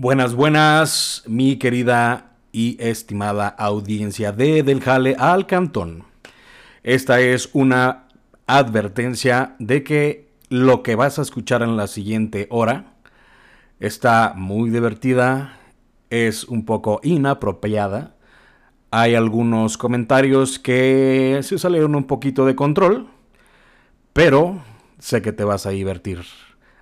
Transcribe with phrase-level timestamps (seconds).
[0.00, 6.04] Buenas, buenas, mi querida y estimada audiencia de Del Jale al Cantón.
[6.84, 8.08] Esta es una
[8.46, 12.94] advertencia de que lo que vas a escuchar en la siguiente hora
[13.80, 15.58] está muy divertida,
[16.10, 18.17] es un poco inapropiada.
[18.90, 23.08] Hay algunos comentarios que se salieron un poquito de control,
[24.14, 24.62] pero
[24.98, 26.22] sé que te vas a divertir.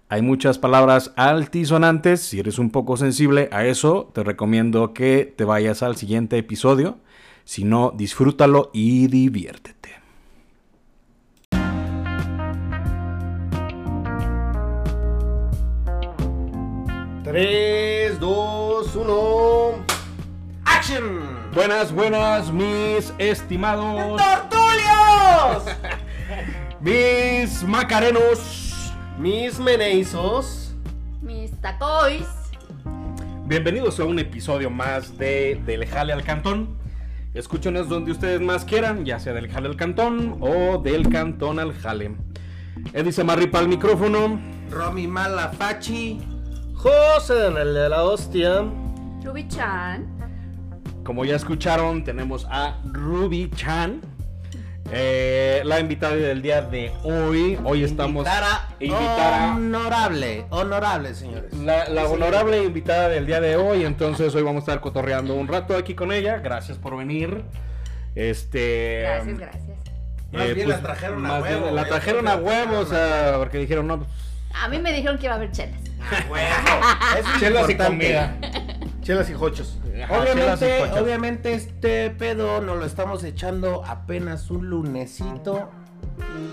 [0.09, 2.21] Hay muchas palabras altisonantes.
[2.21, 6.99] Si eres un poco sensible a eso, te recomiendo que te vayas al siguiente episodio.
[7.45, 9.77] Si no, disfrútalo y diviértete.
[17.25, 19.85] 3, 2, 1.
[20.65, 21.36] ¡Action!
[21.57, 24.21] Buenas, buenas, mis estimados.
[24.21, 25.65] ¡Tortulios!
[26.83, 28.93] mis macarenos.
[29.19, 30.75] Mis meneizos.
[31.23, 32.27] Mis tacois.
[33.47, 36.77] Bienvenidos a un episodio más de Del Jale al Cantón.
[37.33, 41.73] Escúchenos donde ustedes más quieran, ya sea del Jale al Cantón o del Cantón al
[41.73, 42.17] Jale.
[42.93, 44.39] Eddie Samarripa al micrófono.
[44.71, 46.21] Romy Malafachi.
[46.75, 48.61] José el de la hostia.
[49.25, 50.16] Ruby Chan.
[51.07, 54.01] Como ya escucharon, tenemos a Ruby Chan.
[54.91, 57.57] eh, la invitada del día de hoy.
[57.63, 58.27] Hoy estamos.
[58.27, 59.55] Invitara, Invitara.
[59.55, 61.53] Honorable, honorable, señores.
[61.55, 65.47] La, la honorable invitada del día de hoy, entonces hoy vamos a estar cotorreando un
[65.47, 66.39] rato aquí con ella.
[66.39, 67.45] Gracias por venir.
[68.17, 69.03] Este.
[69.03, 69.79] Gracias, gracias.
[70.33, 73.35] Más bien la trajeron a huevo, bien La güey, trajeron a porque huevo, o sea,
[73.39, 74.11] porque dijeron, no, pues,
[74.61, 75.81] A mí me dijeron que iba a haber chelas.
[77.17, 78.37] Es chelas y comida.
[79.03, 79.79] Chelas y jochos.
[80.05, 85.71] Ajá, Obviamente, obviamente este pedo nos lo estamos echando apenas un lunesito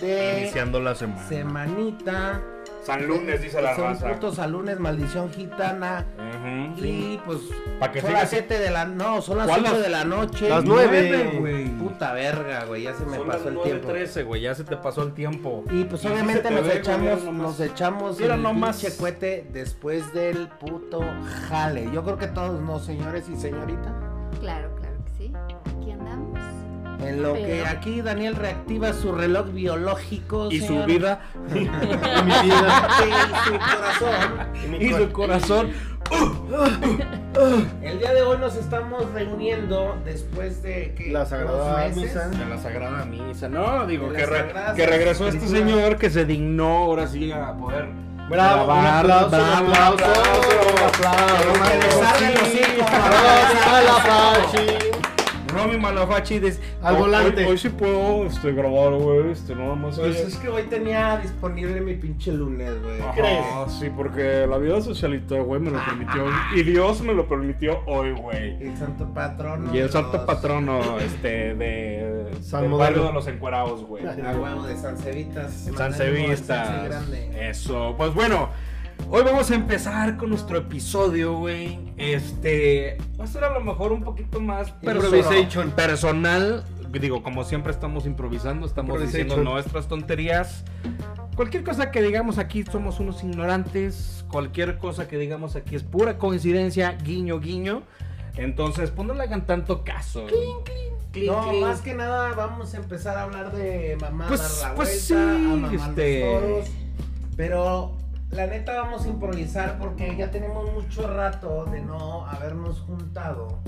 [0.02, 1.28] de Iniciando la semana.
[1.28, 2.42] semanita.
[2.86, 4.12] San Lunes, dice la Son raza.
[4.12, 6.06] putos a lunes, maldición gitana.
[6.18, 7.40] Ujú, Y pues
[7.80, 9.90] Pa' que son sigas- las 7 de la no, son las ¿Cuál 8 las- de
[9.90, 10.50] la noche.
[10.50, 11.68] las Nueve, nueve, güey.
[11.78, 13.88] Puta verga, güey, ya se me Son pasó las el tiempo.
[13.90, 15.64] 9:13, güey, ya se te pasó el tiempo.
[15.72, 18.78] Y pues Y obviamente nos ve, echamos, nos echamos Mira el nomás.
[18.82, 21.02] pinche cohete después del puto
[21.50, 21.90] jale.
[21.94, 23.94] Yo creo que todos, no, señores y señorita.
[24.42, 24.83] Claro, claro
[27.08, 30.50] En lo que aquí Daniel reactiva su reloj biológico.
[30.52, 30.86] Y su señor.
[30.88, 31.20] vida.
[31.54, 34.80] y su corazón.
[34.80, 35.72] Y su corazón.
[37.82, 41.88] El día de hoy nos estamos reuniendo después de que La Sagrada.
[41.96, 42.28] Misa.
[42.30, 43.50] De la Sagrada Misa.
[43.50, 47.88] No, digo, que, re- regresó este señor que se dignó ahora sí a poder.
[48.30, 49.00] Bravo, un grabar.
[49.12, 50.02] aplauso, Bravo, un aplauso,
[51.00, 51.18] bravo,
[51.54, 51.70] un aplauso.
[51.70, 52.58] Que les arde los Sí.
[52.60, 52.92] hijos.
[52.92, 54.93] Romy Malafachi.
[55.54, 56.40] Romy Malafachi.
[56.40, 57.46] des- Al hoy- volante.
[57.46, 59.32] Hoy, hoy sí puedo este, grabar, güey.
[59.32, 59.98] Este, no más.
[60.00, 63.00] Pues es que hoy tenía disponible mi pinche lunes, güey.
[63.02, 66.26] Ajá, sí, porque la vida socialista, güey, me lo permitió.
[66.56, 68.62] Y Dios me lo permitió hoy, güey.
[68.64, 69.74] El santo patrono.
[69.74, 72.32] Y el santo los- patrono, este, de.
[72.42, 72.78] San del Modelo.
[72.78, 74.06] barrio de los encuerados, güey.
[74.06, 74.76] A huevo de.
[74.78, 75.70] San Cevistas.
[75.76, 77.50] Sanse grande.
[77.50, 77.96] Eso.
[77.98, 78.50] Pues bueno,
[79.10, 81.80] hoy vamos a empezar con nuestro episodio, güey.
[81.98, 82.98] Este.
[83.20, 85.72] Va a ser a lo mejor un poquito más perso- Improvisation.
[85.72, 86.64] personal.
[86.92, 90.64] Digo, como siempre estamos improvisando, estamos diciendo nuestras tonterías.
[91.36, 94.24] Cualquier cosa que digamos aquí somos unos ignorantes.
[94.30, 97.82] Cualquier cosa que digamos aquí es pura coincidencia, guiño, guiño.
[98.36, 100.26] Entonces, pues no le hagan tanto caso.
[100.28, 101.62] Clink, No, clink.
[101.64, 105.04] más que nada vamos a empezar a hablar de mamá Pues- dar la pues vuelta,
[105.06, 106.68] sí, a mamar este- los toros.
[107.36, 107.98] Pero
[108.34, 113.60] la neta vamos a improvisar porque ya tenemos mucho rato de no habernos juntado.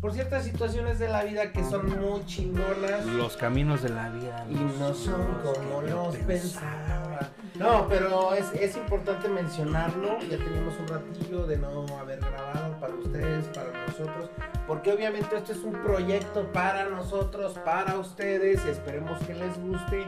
[0.00, 3.04] Por ciertas situaciones de la vida que son muy chingonas.
[3.06, 4.46] Los caminos de la vida.
[4.48, 7.30] Y no son como los pensaba.
[7.58, 10.20] No, pero es, es importante mencionarlo.
[10.20, 14.30] Ya tenemos un ratillo de no haber grabado para ustedes, para nosotros.
[14.68, 18.64] Porque obviamente esto es un proyecto para nosotros, para ustedes.
[18.66, 20.06] Esperemos que les guste.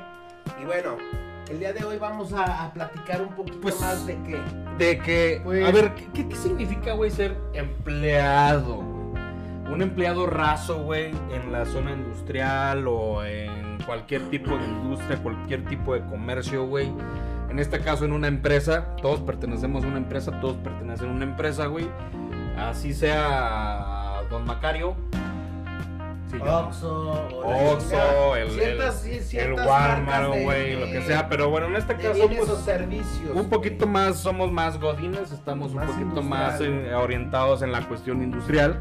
[0.63, 0.99] Y bueno,
[1.51, 4.39] el día de hoy vamos a, a platicar un poquito Pues, más de qué.
[4.79, 8.77] De que, Pues- a ver, ¿qué, qué significa, güey, ser empleado?
[8.77, 9.01] güey?
[9.73, 15.65] Un empleado raso, güey, en la zona industrial o en cualquier tipo de industria, cualquier
[15.67, 16.91] tipo de comercio, güey.
[17.51, 21.25] En este caso, en una empresa, todos pertenecemos a una empresa, todos pertenecen a una
[21.25, 21.89] empresa, güey.
[22.59, 24.97] Así sea Don Macario.
[26.31, 26.59] Sí, no.
[27.73, 31.29] Oxxo, el, Ciertas- el, el Walmart, güey, lo que sea.
[31.29, 33.31] Pero bueno, en este caso, pues, servicios.
[33.35, 36.29] un poquito más, somos más godines, estamos Más un poquito industrial.
[36.29, 38.79] más eh, orientados en la cuestión industrial.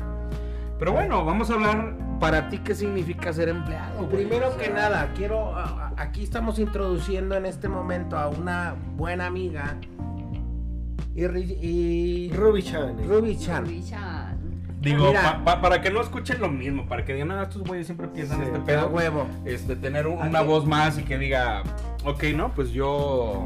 [0.77, 4.07] Pero bueno, vamos a hablar para ti, ¿qué significa ser empleado?
[4.07, 5.53] Primero O sea, que nada, quiero.
[5.97, 9.75] Aquí estamos introduciendo en este momento a una buena amiga.
[11.15, 12.97] Y, y Ruby Chan.
[13.07, 13.65] Ruby Chan.
[14.81, 17.85] Digo, pa- pa- para que no escuchen lo mismo, para que digan, nada, estos güeyes
[17.85, 18.87] siempre piensan Sí, este pedo.
[18.87, 19.27] huevo.
[19.45, 21.63] Este, tener un- una voz más y que diga,
[22.05, 23.45] ok, no, pues yo.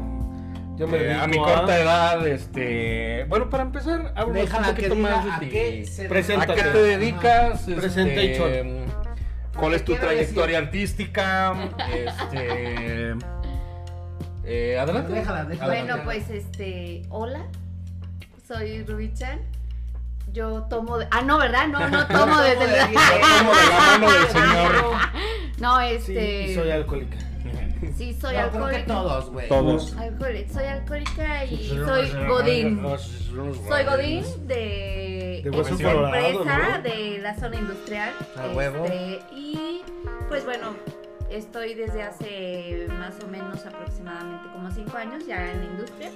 [0.76, 3.24] Yo me eh, a mi corta edad, este.
[3.28, 5.56] Bueno, para empezar, Déjala un poquito más de ti.
[6.36, 7.60] ¿A qué te dedicas?
[7.60, 8.84] Este, Presentation.
[9.56, 11.54] ¿Cuál es tu trayectoria artística?
[11.92, 13.14] Este.
[14.44, 15.12] eh, adelante.
[15.12, 15.72] Déjala, déjala.
[15.72, 17.46] Bueno, pues este, hola,
[18.46, 19.40] soy Rubichan.
[20.34, 21.06] Yo tomo de...
[21.12, 21.68] Ah, no, ¿verdad?
[21.68, 22.80] No, no tomo desde de el...
[22.80, 22.94] ahí.
[23.38, 24.72] Tomo de la mano del señor.
[25.60, 26.54] No, Sí, este...
[26.56, 27.16] soy alcohólica.
[27.96, 28.86] sí, soy No, creo que alcohólica.
[28.86, 29.48] todos, güey.
[29.48, 29.96] Todos.
[29.96, 32.82] Alcohólica, soy alcohólica y soy Godín.
[33.68, 36.82] Soy Godín de, De Hueso Colorado, empresa ¿no?
[36.82, 38.12] de la zona industrial.
[38.36, 38.84] A huevo.
[38.86, 39.82] Este, y
[40.28, 40.74] pues bueno,
[41.30, 46.10] estoy desde hace más o menos aproximadamente como 5 años ya en la industria.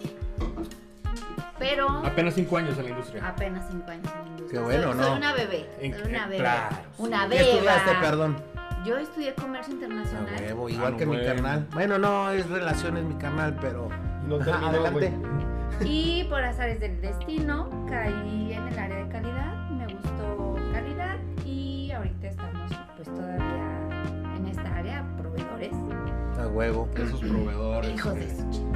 [1.58, 3.28] Pero Apenas cinco años en la industria.
[3.28, 4.60] apenas 5 años en la industria.
[4.60, 5.04] Qué bueno, soy, ¿no?
[5.06, 5.70] soy una bebé.
[5.80, 6.38] En- Soy una bebé.
[6.38, 8.36] claro, Una ¿Qué estudiaste, perdón?
[8.84, 10.34] Yo estudié comercio A internacional.
[10.40, 11.66] huevo, igual Ah, que mi carnal.
[11.74, 13.88] Bueno, no, es relaciones mi carnal, pero.
[14.24, 15.12] Y no terminó, adelante.
[15.84, 21.90] Y por azares del destino caí en el área de calidad, me gustó calidad y
[21.90, 25.72] ahorita estamos pues todavía en esta área, proveedores,
[26.40, 26.88] A huevo.
[26.96, 27.90] Esos proveedores.
[27.94, 28.67] hijos de su.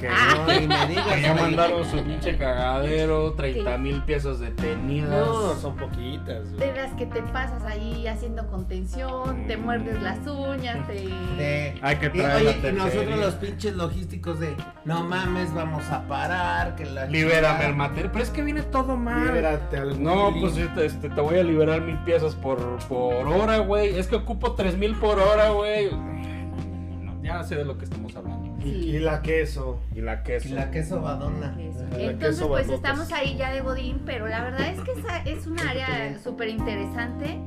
[0.00, 1.06] Que Ah, No, y me digas.
[1.14, 5.10] que ya mandaron su pinche cagadero, 30 mil piezas detenidas.
[5.10, 6.44] No, son poquitas.
[6.52, 6.56] güey.
[6.58, 10.92] de las que te pasas ahí haciendo contención, te muerdes las uñas, te...
[10.94, 14.54] De- Hay que y, traer oye, la y nosotros los pinches logísticos de
[14.84, 17.68] no mames, vamos a parar, que la Libérame chingada".
[17.68, 18.10] el material.
[18.12, 19.26] Pero es que viene todo mal.
[19.26, 22.58] Libérate al No, pues este, este, te voy a liberar mil piezas por,
[22.88, 23.98] por hora, güey.
[23.98, 25.90] Es que ocupo tres mil por hora, güey.
[25.92, 28.41] No, Ya sé de lo que estamos hablando.
[28.64, 28.88] Y, Sí.
[28.90, 29.80] y la queso.
[29.94, 30.48] Y la queso.
[30.48, 31.56] Y la queso badona.
[31.58, 35.46] Entonces, queso pues estamos ahí ya de Godín, pero la verdad es que esa es
[35.46, 37.38] una área súper interesante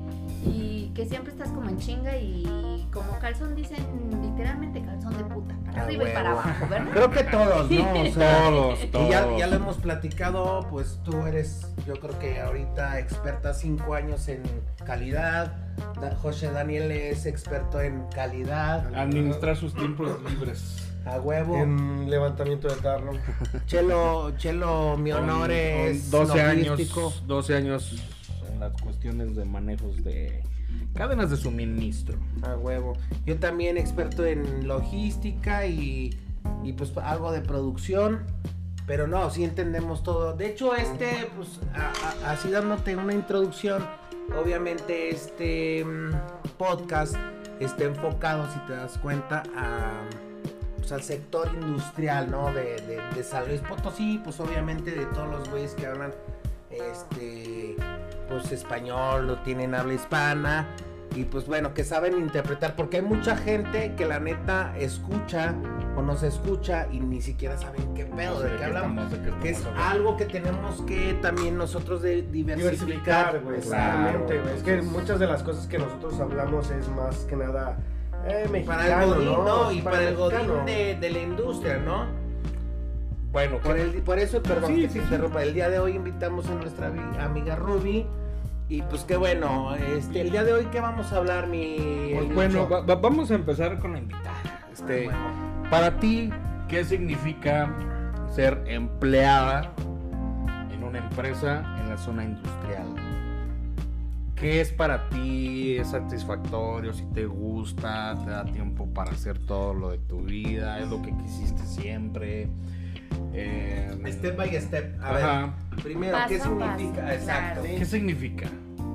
[0.46, 3.84] y que siempre estás como en chinga y como calzón dicen
[4.22, 6.92] literalmente calzón de puta, para A arriba y para abajo, ¿verdad?
[6.94, 8.02] Creo que todos, ¿no?
[8.02, 9.40] O sea, Todos, Y ya, todos.
[9.40, 14.44] ya lo hemos platicado, pues tú eres, yo creo que ahorita experta cinco años en
[14.86, 15.54] calidad.
[16.00, 18.94] Da- José Daniel es experto en calidad.
[18.96, 20.85] Administrar sus tiempos libres.
[21.06, 21.56] A huevo.
[21.57, 23.12] En levantamiento de tarro.
[23.68, 27.00] Chelo, Chelo, mi honor Con- es con 12 logístico.
[27.02, 28.04] años, 12 años
[28.52, 30.42] en las cuestiones de manejos de
[30.94, 32.18] cadenas de suministro.
[32.44, 32.94] A huevo.
[33.25, 36.18] Yo también experto en logística y,
[36.63, 38.25] y pues algo de producción.
[38.88, 40.34] Pero no, sí entendemos todo.
[40.34, 43.84] De hecho, este, pues, a- a- así dándote una introducción,
[44.40, 46.12] obviamente este mm,
[46.60, 47.16] podcast
[47.60, 50.01] está enfocado, si te das cuenta, a,
[50.86, 52.54] pues, al sector industrial, ¿no?
[52.54, 56.14] De, de, de San Luis Potosí, pues obviamente de todos los güeyes que hablan,
[56.70, 57.76] este,
[58.30, 60.68] pues español, no tienen habla hispana.
[61.16, 65.56] Y pues bueno, que saben interpretar, porque hay mucha gente que la neta escucha
[65.96, 69.12] o no se escucha y ni siquiera saben qué pedo, de qué hablamos.
[69.42, 73.40] Que es algo que tenemos que también nosotros de diversificar.
[73.40, 73.62] Güey.
[73.62, 74.56] Claro, Exactamente, güey.
[74.56, 77.78] Es que muchas de las cosas que nosotros hablamos es más que nada
[78.25, 79.44] eh, mexicano, Para el godín, ¿no?
[79.63, 79.72] ¿no?
[79.72, 82.05] Y para, el godín de, de la industria, ¿no?
[83.32, 85.00] Bueno, Por, el, por eso, perdón, Sí, que sí, te sí.
[85.00, 85.44] interrumpa.
[85.44, 86.88] El día de hoy invitamos a nuestra
[87.20, 88.05] amiga Ruby.
[88.67, 92.12] Y pues qué bueno, este, el día de hoy, ¿qué vamos a hablar, mi.
[92.15, 92.70] pues bueno, Lucho?
[92.70, 94.41] va- va- vamos a empezar con la invitada.
[94.74, 95.20] Este, Bueno.
[95.70, 96.32] para ti,
[96.67, 97.72] ¿qué significa
[98.34, 99.72] ser empleada
[100.74, 102.88] en una empresa en la zona industrial?
[104.36, 105.77] ¿Qué es para ti?
[105.77, 106.94] ¿Es satisfactorio?
[106.94, 108.15] ¿Si te gusta?
[108.25, 110.80] ¿Te da tiempo para hacer todo lo de tu vida?
[110.80, 112.50] ¿Es lo que quisiste siempre?
[113.34, 115.01] Eh, Step by step.
[115.01, 115.54] A ajá.
[115.72, 117.01] ver, primero, ¿qué Paso significa?
[117.01, 117.62] paso, Exacto.
[117.62, 117.77] claro.
[117.80, 118.50] ¿Qué significa?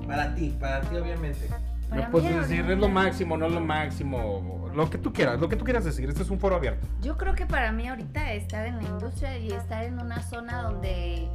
[0.06, 1.48] Para ti, para ti, obviamente.
[1.88, 5.12] Para Me mí puedes decir, es lo máximo, no es lo máximo, lo que tú
[5.12, 6.86] quieras, lo que tú quieras decir, este es un foro abierto.
[7.02, 10.62] Yo creo que para mí ahorita estar en la industria y estar en una zona
[10.62, 11.28] donde,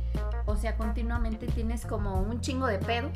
[0.46, 3.12] o sea, continuamente tienes como un chingo de pedos,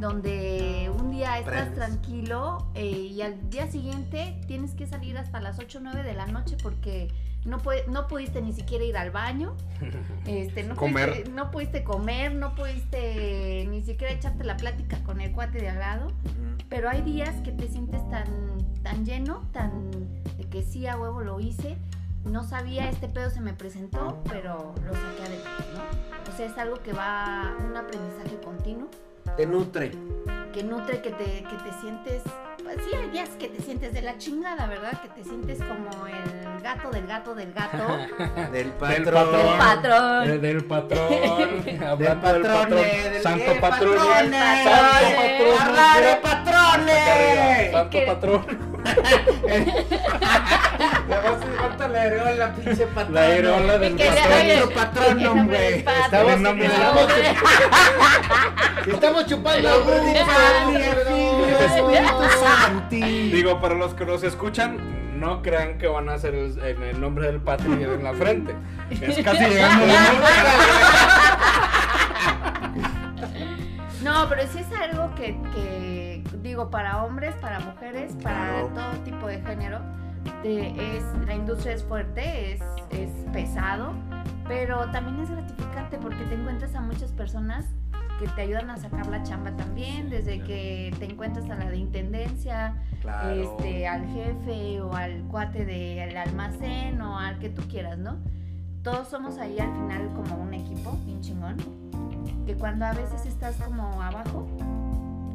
[0.00, 1.74] donde un día estás Prendes.
[1.74, 6.14] tranquilo eh, y al día siguiente tienes que salir hasta las 8 o 9 de
[6.14, 7.08] la noche porque
[7.44, 9.54] no, puede- no pudiste ni siquiera ir al baño,
[10.26, 11.10] este, no, Comer.
[11.10, 15.68] Pudiste, no pudiste comer, no pudiste ni siquiera echarte la plática con el cuate de
[15.68, 16.12] al lado.
[16.68, 18.24] Pero hay días que te sientes tan,
[18.82, 19.90] tan lleno, tan
[20.36, 21.76] de que sí a huevo lo hice.
[22.24, 26.32] No sabía, este pedo se me presentó, pero lo saqué adelante, ¿no?
[26.32, 28.88] O sea, es algo que va, un aprendizaje continuo,
[29.36, 29.92] Te nutre.
[30.52, 32.22] que nutre, que te, que te sientes,
[32.64, 34.98] pues sí, hay días que te sientes de la chingada, ¿verdad?
[35.02, 37.76] Que te sientes como el gato del gato del gato.
[38.52, 39.58] Del patrón.
[39.58, 39.58] patrón.
[39.58, 40.30] Del patrón.
[40.30, 41.08] Eh, del patrón.
[41.64, 42.60] Del Hablando del patrón.
[42.62, 42.80] patrón.
[42.82, 43.96] del- Santo patrón.
[43.96, 44.64] patrones.
[44.64, 46.86] Santo patrón.
[47.72, 48.76] Santo patrón.
[51.08, 53.14] Le vas a falta la areola, pinche patrón.
[53.14, 54.74] La areola del patrón.
[54.74, 55.54] patrón, patrón.
[55.54, 56.76] Estamos, El nombre del
[58.94, 59.68] estamos, chupando.
[62.90, 67.00] Digo, para los que nos escuchan, no crean que van a hacer el, en el
[67.00, 68.54] nombre del patrio en la frente.
[68.90, 69.96] Es casi llegando a
[74.02, 78.70] No, pero sí es algo que, que, digo, para hombres, para mujeres, para Claro.
[78.74, 79.80] todo tipo de género,
[80.42, 83.92] de- es, la industria es fuerte, es, es pesado,
[84.46, 87.66] pero también es gratificante porque te encuentras a muchas personas
[88.20, 91.76] que te ayudan a sacar la chamba también, desde que te encuentras a la de
[91.76, 93.30] intendencia, Claro.
[93.58, 98.16] este, al jefe o al cuate del almacén o al que tú quieras, ¿no?
[98.82, 101.56] Todos somos ahí al final como un equipo, bien chingón,
[102.46, 104.46] que cuando a veces estás como abajo,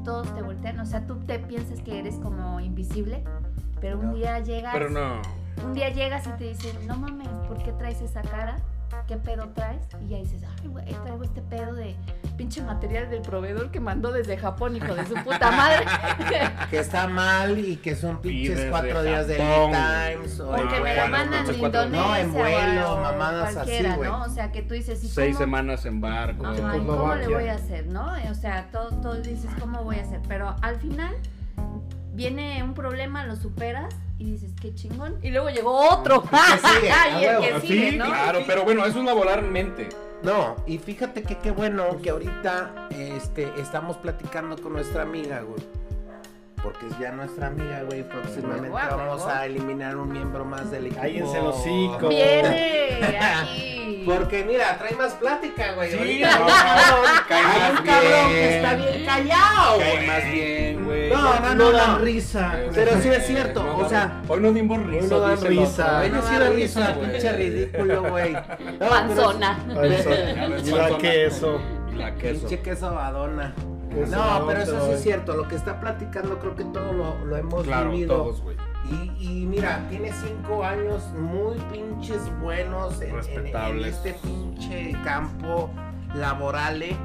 [0.04, 3.24] todos te voltean, o sea, tú te piensas que eres como invisible,
[3.82, 4.14] pero un No.
[4.14, 5.22] día llegas, Pero no.
[5.66, 8.58] un día llegas y te dicen, no mames, ¿por qué traes esa cara?
[9.08, 9.82] ¿Qué pedo traes?
[10.06, 11.96] Y ya dices, ay, güey, traigo este pedo de
[12.38, 15.86] pinche material del proveedor que mandó desde Japón, hijo de su puta madre.
[16.70, 20.40] Que está mal y que son pinches cuatro días de lead times.
[20.42, 24.10] O Porque me bueno, mandan cuatro- Indonesia No, en vuelo, o mamadas cualquiera, así, güey.
[24.10, 24.22] ¿no?
[24.24, 25.46] O sea, que tú dices, ¿y Seis cómo?
[25.46, 26.46] semanas en barco.
[26.46, 28.12] Ajá, ¿y ¿cómo le voy a hacer, no?
[28.30, 30.20] O sea, todo, todo dices, ¿cómo voy a hacer?
[30.28, 31.16] Pero al final
[32.14, 35.18] viene un problema, lo superas y dices, qué chingón.
[35.22, 36.24] Y luego llegó otro.
[36.32, 37.60] y el A que huevo.
[37.62, 38.06] sigue, Sí, ¿no?
[38.06, 39.90] claro, pero bueno, eso es laboralmente.
[40.24, 45.60] No, y fíjate que qué bueno que ahorita este, estamos platicando con nuestra amiga, güey.
[46.64, 48.04] Porque es ya nuestra amiga, güey.
[48.04, 51.02] Próximamente vamos a eliminar un miembro más del equipo.
[51.02, 52.08] Cállense hocico.
[52.08, 54.04] Viene aquí.
[54.06, 55.92] Porque mira, trae más plática, güey.
[55.92, 58.30] Sí, no, hay un cabrón- cae hay más un cabrón bien.
[58.32, 61.10] que está bien callado, Cae más bien, güey.
[61.10, 61.98] No, no, No, no, dan no.
[62.00, 62.54] risa.
[62.74, 65.04] Pero sí es cierto, No, o sea, Hoy no dimos risa.
[65.04, 66.00] Hoy no dan risa.
[66.02, 68.34] Hoy no sí risa, pinche ridículo, güey.
[68.80, 69.60] Panzona.
[69.84, 70.10] Eso.
[70.78, 71.62] La queso.
[71.92, 72.40] Y la queso.
[72.48, 73.54] Pinche queso badona.
[74.10, 75.36] No, pero eso sí es cierto.
[75.36, 78.16] Lo que está platicando creo que todo lo, lo hemos Claro, vivido.
[78.18, 78.56] todos, güey.
[78.90, 83.96] Y, y mira, tiene cinco años muy pinches buenos en, en- en Respetables.
[83.96, 85.70] este pinche campo
[86.16, 86.96] laboral, eh,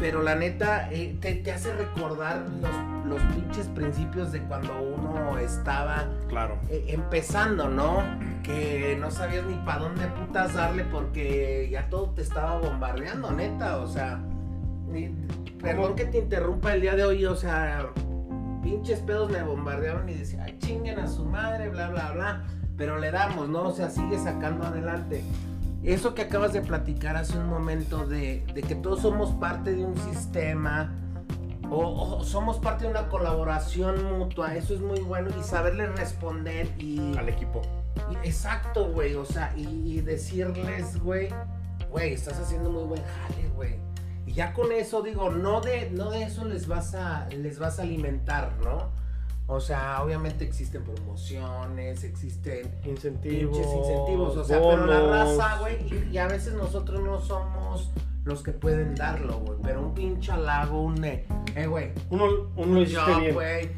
[0.00, 5.38] pero la neta eh, te, te hace recordar los, los pinches principios de cuando uno
[5.38, 6.56] estaba Claro.
[6.70, 8.02] eh, empezando, ¿no?
[8.42, 13.76] Que no sabías ni para dónde putas darle porque ya todo te estaba bombardeando, neta,
[13.76, 14.20] o sea,
[15.60, 17.90] perdón que te interrumpa el día de hoy, o sea,
[18.62, 22.44] pinches pedos me bombardearon y decía, ay, chinguen a su madre, bla, bla, bla,
[22.76, 23.68] pero le damos, ¿no?
[23.68, 25.22] O sea, sigue sacando adelante.
[25.82, 29.84] Eso que acabas de platicar hace un momento de, de que todos somos parte de
[29.86, 30.92] un sistema,
[31.70, 36.68] o, o somos parte de una colaboración mutua, eso es muy bueno y saberle responder
[36.78, 37.62] y, Al equipo.
[38.10, 41.28] y- exacto, güey, o sea, y, y decirles, güey,
[41.90, 43.76] güey, estás haciendo muy buen jale, güey.
[44.30, 47.80] Y ya con eso digo, no de no de eso les vas a les vas
[47.80, 48.92] a alimentar, ¿no?
[49.48, 53.56] O sea, obviamente existen promociones, existen Incentivos.
[53.58, 55.36] incentivos, o sea, pero la bonos.
[55.38, 57.90] raza, güey, y, y a veces nosotros no somos
[58.24, 62.80] los que pueden darlo, güey, pero un pinche halago, un eh, eh, güey, Uno, uno
[62.84, 63.34] bien.
[63.34, 63.68] güey.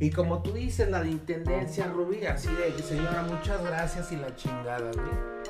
[0.00, 4.34] Y como tú dices, la de intendencia, Rubí, así de señora, muchas gracias y la
[4.36, 5.41] chingada, güey.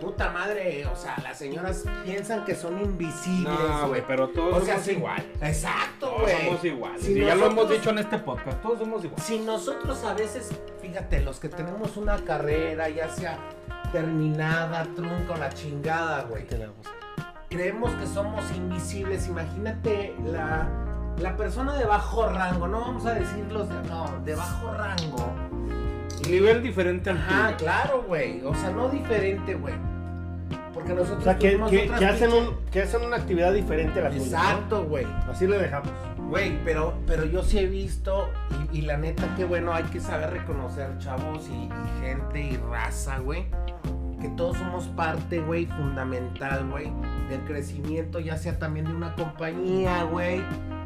[0.00, 4.64] Puta madre, o sea, las señoras piensan que son invisibles, No, güey, pero todos O
[4.64, 4.92] sea, somos sí.
[4.92, 5.26] iguales.
[5.40, 6.44] Exacto, Todos güey.
[6.46, 7.02] somos iguales.
[7.04, 8.60] Si y ya lo hemos dicho en este podcast.
[8.62, 9.24] Todos somos iguales.
[9.24, 13.38] Si nosotros a veces, fíjate, los que tenemos una carrera, ya sea
[13.92, 16.46] terminada, trunca o la chingada, güey.
[17.48, 19.26] creemos que somos invisibles.
[19.26, 20.68] Imagínate la,
[21.18, 25.32] la persona de bajo rango, no vamos a decir los de, no, de bajo rango.
[26.28, 27.56] Nivel diferente al Ajá, tuyo.
[27.58, 28.42] claro, güey.
[28.44, 29.74] O sea, no diferente, güey.
[30.74, 34.08] Porque nosotros O sea, que, que, hacen pinches- un, que hacen una actividad diferente a
[34.08, 34.16] la.
[34.16, 35.06] Exacto, güey.
[35.28, 35.90] Así le dejamos.
[36.28, 38.28] Güey, pero, pero yo sí he visto,
[38.72, 42.56] y, y la neta que bueno, hay que saber reconocer chavos y, y gente y
[42.58, 43.46] raza, güey.
[44.20, 46.92] Que todos somos parte, güey, fundamental, güey,
[47.28, 50.42] del crecimiento, ya sea también de una compañía, güey,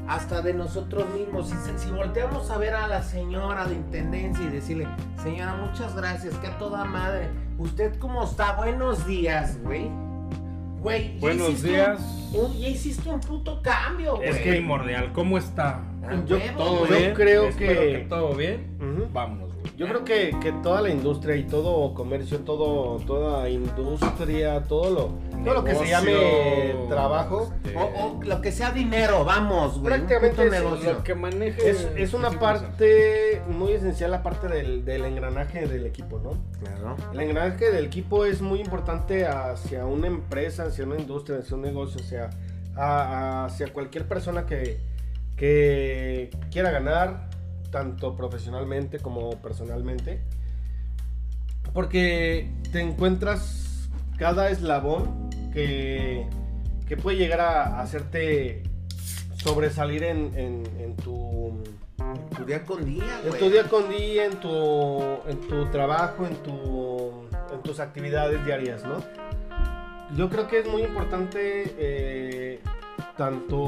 [0.08, 1.52] hasta de nosotros mismos.
[1.76, 4.86] Si, volteamos a ver a la señora de intendencia y decirle,
[5.22, 7.28] señora, muchas gracias, que a toda madre,
[7.58, 8.52] ¿usted cómo está?
[8.56, 9.88] Buenos días, güey.
[10.80, 12.00] Güey, ya Buenos días.
[12.32, 14.28] Un, ya hiciste un puto cambio, güey.
[14.30, 15.12] Es primordial.
[15.12, 15.80] ¿Cómo está?
[16.04, 16.86] A Yo- huevo, ¿Todo.
[16.88, 17.14] Yo bien?
[17.14, 18.76] creo Espero que- todo bien.
[18.80, 19.08] Ujú.
[19.12, 19.51] Vámonos, güey.
[19.82, 25.42] Yo creo que, que toda la industria y todo comercio, todo, toda industria, todo lo,
[25.44, 27.82] todo lo que se llame trabajo, este, O,
[28.18, 29.80] o lo que sea dinero, vamos, güey.
[29.80, 30.92] un Prácticamente puto es negocio.
[30.92, 31.70] Lo que maneje.
[31.70, 36.30] es, es una parte muy esencial, la parte del, del engranaje del equipo, ¿no?
[36.60, 36.96] Claro.
[37.12, 41.62] El engranaje del equipo es muy importante hacia una empresa, hacia una industria, hacia un
[41.62, 42.30] negocio, hacia,
[42.76, 44.78] a- hacia cualquier persona que,
[45.36, 47.31] que quiera ganar,
[47.72, 50.20] tanto profesionalmente como personalmente.
[51.72, 53.88] Porque te encuentras
[54.18, 56.26] cada eslabón que,
[56.86, 58.62] que puede llegar a hacerte
[59.36, 61.58] sobresalir en, en- en tu
[62.36, 66.36] Tu día con día, en tu día con día, en tu, en tu trabajo, en,
[66.42, 68.96] tu, en tus actividades diarias, ¿no?
[70.16, 72.60] Yo creo que es muy importante eh,
[73.16, 73.64] tanto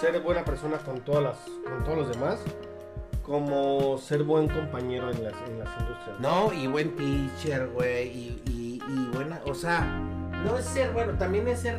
[0.00, 2.40] ser buena persona con, todas las, con todos los demás,
[3.30, 6.18] como ser buen compañero en las, en las industrias.
[6.18, 8.08] No, y buen pitcher, güey.
[8.08, 9.84] Y, y, y buena, o sea,
[10.44, 11.76] no es ser bueno, también es ser,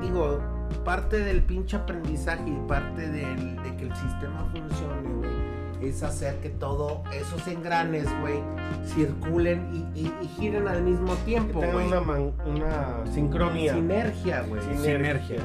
[0.00, 0.40] digo,
[0.86, 5.48] parte del pinche aprendizaje y parte del, de que el sistema funcione, güey.
[5.90, 8.40] Es hacer que todo esos engranes, güey,
[8.86, 11.86] circulen y, y- y giren al mismo tiempo, güey.
[11.86, 13.74] una, una sincronía.
[13.74, 14.60] Sinergia, güey.
[14.62, 15.38] Sinergia.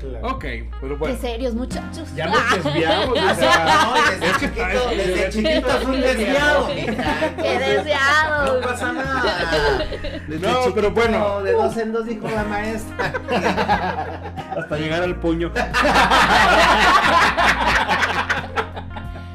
[0.00, 0.28] Claro.
[0.28, 1.18] Ok, pero Qué bueno.
[1.20, 2.08] serios, muchachos.
[2.14, 3.18] Ya nos desviamos.
[3.18, 6.66] o sea, no, desde chiquito, desde chiquito es un desviado.
[6.68, 8.60] Qué desviado.
[8.60, 9.84] No pasa nada.
[10.28, 11.42] Desde No, pero bueno.
[11.42, 13.12] De dos en dos dijo la maestra.
[14.56, 15.50] Hasta llegar al puño.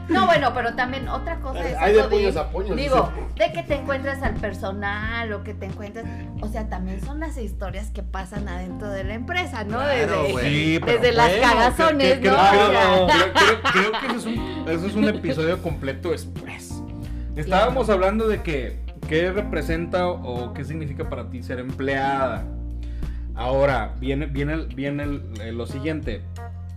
[0.10, 2.75] No, bueno, pero también otra cosa es Hay de puños a puños.
[2.75, 6.05] Digo, de que te encuentras al personal o que te encuentras,
[6.41, 9.77] o sea, también son las historias que pasan adentro de la empresa, ¿no?
[9.79, 10.41] Claro, desde.
[10.50, 12.36] Sí, desde las cagazones, que- que- ¿no?
[12.36, 16.81] creo- creo- creo- que eso es, un, eso es un episodio completo después.
[17.36, 22.43] Estábamos hablando de que qué representa o qué significa para ti ser empleada.
[23.36, 26.21] Ahora, viene, viene, el- viene eh, lo siguiente.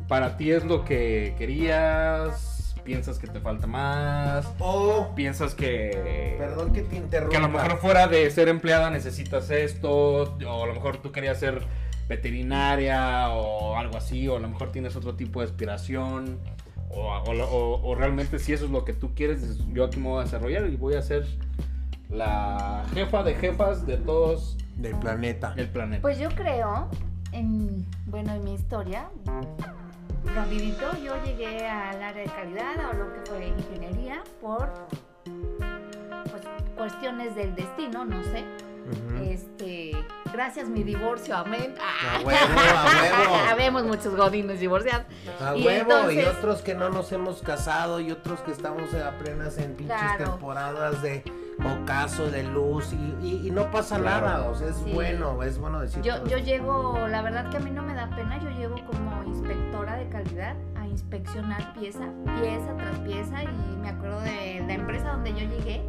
[0.08, 2.55] Para ti es lo que querías,
[2.86, 6.36] piensas que te falta más, O, piensas que...
[6.38, 7.30] perdón que te interrumpa.
[7.30, 11.12] Que a lo mejor fuera de ser empleada necesitas esto, o a lo mejor tú
[11.12, 11.62] querías ser
[12.08, 16.38] veterinaria o algo así, o a lo mejor tienes otro tipo de aspiración,
[16.90, 20.08] o, o- o- o realmente si eso es lo que tú quieres, yo aquí me
[20.08, 21.26] voy a desarrollar y voy a ser
[22.08, 25.52] la jefa de jefas de todos Del planeta.
[25.56, 26.02] el planeta.
[26.02, 26.88] Pues yo creo,
[27.32, 29.08] en, bueno, en mi historia,
[30.34, 34.70] rapidito, yo llegué al área de calidad o lo que fue ingeniería por
[36.30, 36.42] pues,
[36.76, 38.44] cuestiones del destino, no sé.
[38.86, 39.24] Ujú.
[39.24, 39.90] Este,
[40.32, 41.74] gracias mi divorcio, amén.
[41.80, 43.34] A huevo, a huevo.
[43.50, 45.06] Habemos muchos godines divorciados.
[45.40, 49.58] A Y huevo, y otros que no nos hemos casado, y otros que estamos apenas
[49.58, 50.30] en pinches Claro.
[50.30, 51.24] temporadas de
[51.64, 54.26] ocaso, de luz, y, y- y no pasa Claro.
[54.26, 54.92] nada, o sea, es Sí.
[54.92, 56.02] bueno, es bueno decir.
[56.02, 59.22] Yo, yo llego, la verdad que a mí no me da pena, yo llego como
[59.24, 62.04] inspectora de calidad a inspeccionar pieza,
[62.40, 65.82] pieza tras pieza y me acuerdo de la empresa donde yo llegué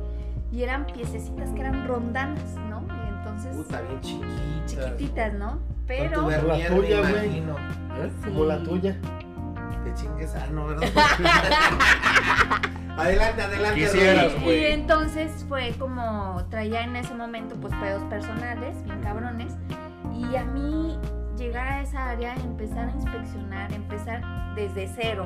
[0.51, 2.81] y eran piececitas que eran rondanas, ¿no?
[2.87, 4.65] Y entonces Puta, bien chiquitas.
[4.95, 5.51] chiquititas, ¿no?
[5.51, 7.37] Con Pero tu Bernier, La tuya, güey.
[7.39, 8.11] ¿Eh?
[8.25, 8.97] Como la tuya.
[9.87, 10.89] Te chingues, ah, no, ¿verdad?
[12.97, 13.79] adelante, adelante.
[13.79, 14.59] Quisieras, güey.
[14.59, 19.53] Y entonces fue como, traía en ese momento pues pedos personales, bien cabrones.
[20.13, 20.99] Y a mí
[21.37, 24.21] llegar a esa área, empezar a inspeccionar, empezar
[24.55, 25.25] desde cero.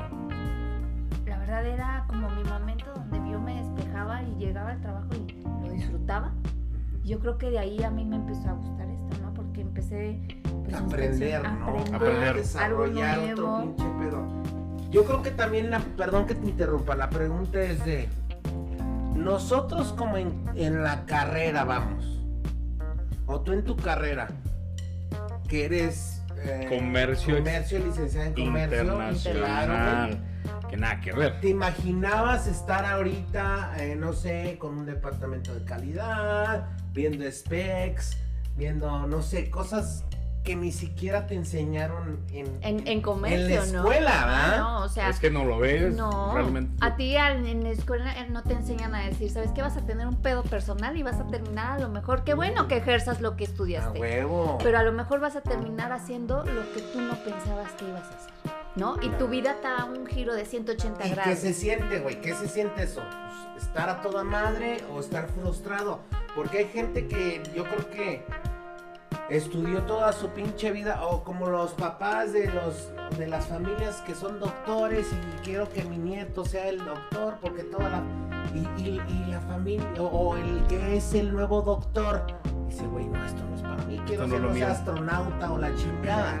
[1.26, 5.42] La verdad era como mi momento donde yo me despejaba y llegaba al trabajo y
[5.66, 6.30] lo disfrutaba.
[7.02, 9.34] Yo creo que de ahí a mí me empezó a gustar esto, ¿no?
[9.34, 10.20] Porque empecé
[10.74, 11.78] aprender, ¿no?
[11.78, 12.28] aprender, Aprender.
[12.28, 14.26] algo desarrollar otro pinche pedo.
[14.90, 18.08] Yo creo que también la, perdón que te interrumpa, la pregunta es de
[19.14, 22.20] nosotros como en, en la carrera vamos,
[23.26, 24.28] o tú en tu carrera,
[25.48, 30.28] que eres eh, Comercio comercio, licenciada en comercio, claro, Internacional.
[30.68, 31.40] Que nada que ver.
[31.40, 38.16] ¿Te imaginabas estar ahorita, eh, no sé, con un departamento de calidad, viendo specs,
[38.56, 40.04] viendo, no sé, cosas
[40.42, 43.78] que ni siquiera te enseñaron en, En, en comercio, en la ¿no?
[43.92, 44.58] escuela, Ah, ¿verdad?
[44.58, 46.72] no, o sea, es que no lo ves No, realmente.
[46.80, 49.62] a ti en la escuela eh, no te enseñan a decir, ¿sabes qué?
[49.62, 52.66] Vas a tener un pedo personal y vas a terminar a lo mejor, qué bueno
[52.68, 54.58] que ejerzas lo que A estudiaste, huevo.
[54.62, 58.02] pero a lo mejor vas a terminar haciendo lo que tú no pensabas que ibas
[58.10, 58.32] a hacer,
[58.74, 58.96] ¿no?
[59.00, 61.38] Y tu vida está a un giro de 180 ¿Y qué grados.
[61.38, 62.20] se siente, güey?
[62.20, 63.00] ¿Qué se siente eso?
[63.54, 66.00] Pues, ¿Estar a toda madre o estar frustrado?
[66.34, 68.24] Porque hay gente que yo creo que
[69.30, 74.14] estudió toda su pinche vida o como los papás de los de las familias que
[74.14, 78.02] son doctores y quiero que mi nieto sea el doctor porque toda la
[78.54, 82.26] y, y- y la familia o, o el que es el nuevo doctor
[82.68, 84.74] dice güey no esto no es para mí quiero Esto ser no sea mío".
[84.74, 86.40] astronauta o la chingada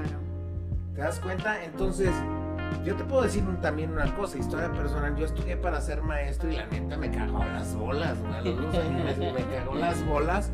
[0.94, 1.64] ¿Te das cuenta?
[1.64, 2.10] Entonces,
[2.84, 5.16] yo te puedo decir también una cosa, historia personal.
[5.16, 8.34] Yo estudié para ser maestro y la neta me cagó las bolas, güey.
[8.34, 10.50] A los dos años me, me cagó las bolas.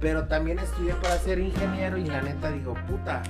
[0.00, 3.22] Pero también estudié para ser ingeniero y la neta digo, puta,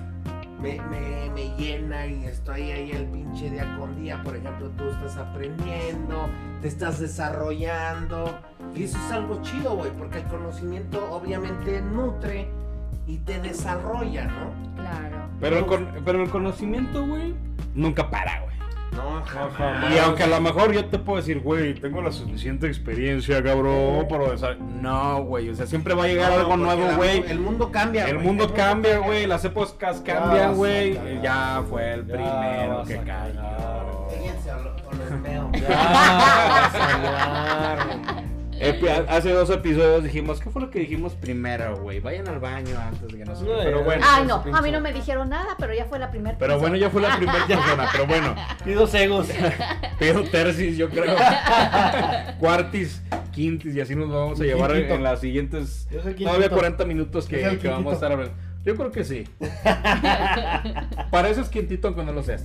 [0.61, 4.21] me, me, me llena y estoy ahí el pinche día con día.
[4.25, 6.29] Por ejemplo, tú estás aprendiendo,
[6.63, 8.39] te estás desarrollando.
[8.75, 12.49] Y eso es algo chido, güey, porque el conocimiento obviamente nutre
[13.07, 14.75] y te desarrolla, ¿no?
[14.75, 15.29] Claro.
[15.41, 17.35] Pero el, con- pero el conocimiento, güey,
[17.75, 18.57] nunca para, güey.
[18.93, 19.93] No, jamás.
[19.95, 24.07] Y aunque a lo mejor yo te puedo decir, güey, tengo la suficiente experiencia, cabrón,
[24.09, 27.23] para desar- No, güey, o sea, siempre va a llegar No, algo nuevo, güey.
[27.29, 28.07] El mundo cambia.
[28.09, 28.27] El güey.
[28.27, 30.99] mundo cambia, güey, las épocas cambian, güey.
[31.23, 34.09] Ya fue el Ya primero que cayó.
[34.11, 35.51] Fíjense, o lo- veo.
[35.53, 36.71] Ya,
[38.61, 42.01] Epi- Hace dos episodios dijimos, ¿qué fue lo que dijimos primero, güey?
[42.01, 43.41] Vayan al baño antes de que nos...
[43.43, 44.59] No, Pero bueno, Ay, no, Pinche.
[44.59, 47.03] a mí no me dijeron nada, pero ya fue la primera pero bueno, ya fue
[47.03, 48.35] la primera persona, pero bueno.
[48.65, 49.29] Pido cegos.
[49.99, 51.17] Pido tercis, yo creo.
[52.39, 54.95] Cuartis, quintis, y así nos vamos a llevar quintito.
[54.95, 55.87] en las siguientes.
[55.91, 56.25] Quintito.
[56.31, 57.93] Todavía 40 minutos que, Es vamos a quintito.
[57.93, 58.35] estar hablando.
[58.65, 59.25] Yo creo que sí.
[61.11, 62.45] Pareces quintito aunque no lo seas.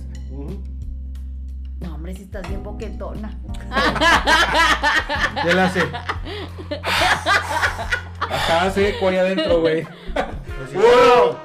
[1.82, 3.38] No, hombre, si estás bien boquetona.
[5.44, 5.82] Ya la sé.
[8.20, 9.86] Acá seco ahí adentro, güey.
[10.74, 11.38] Uno.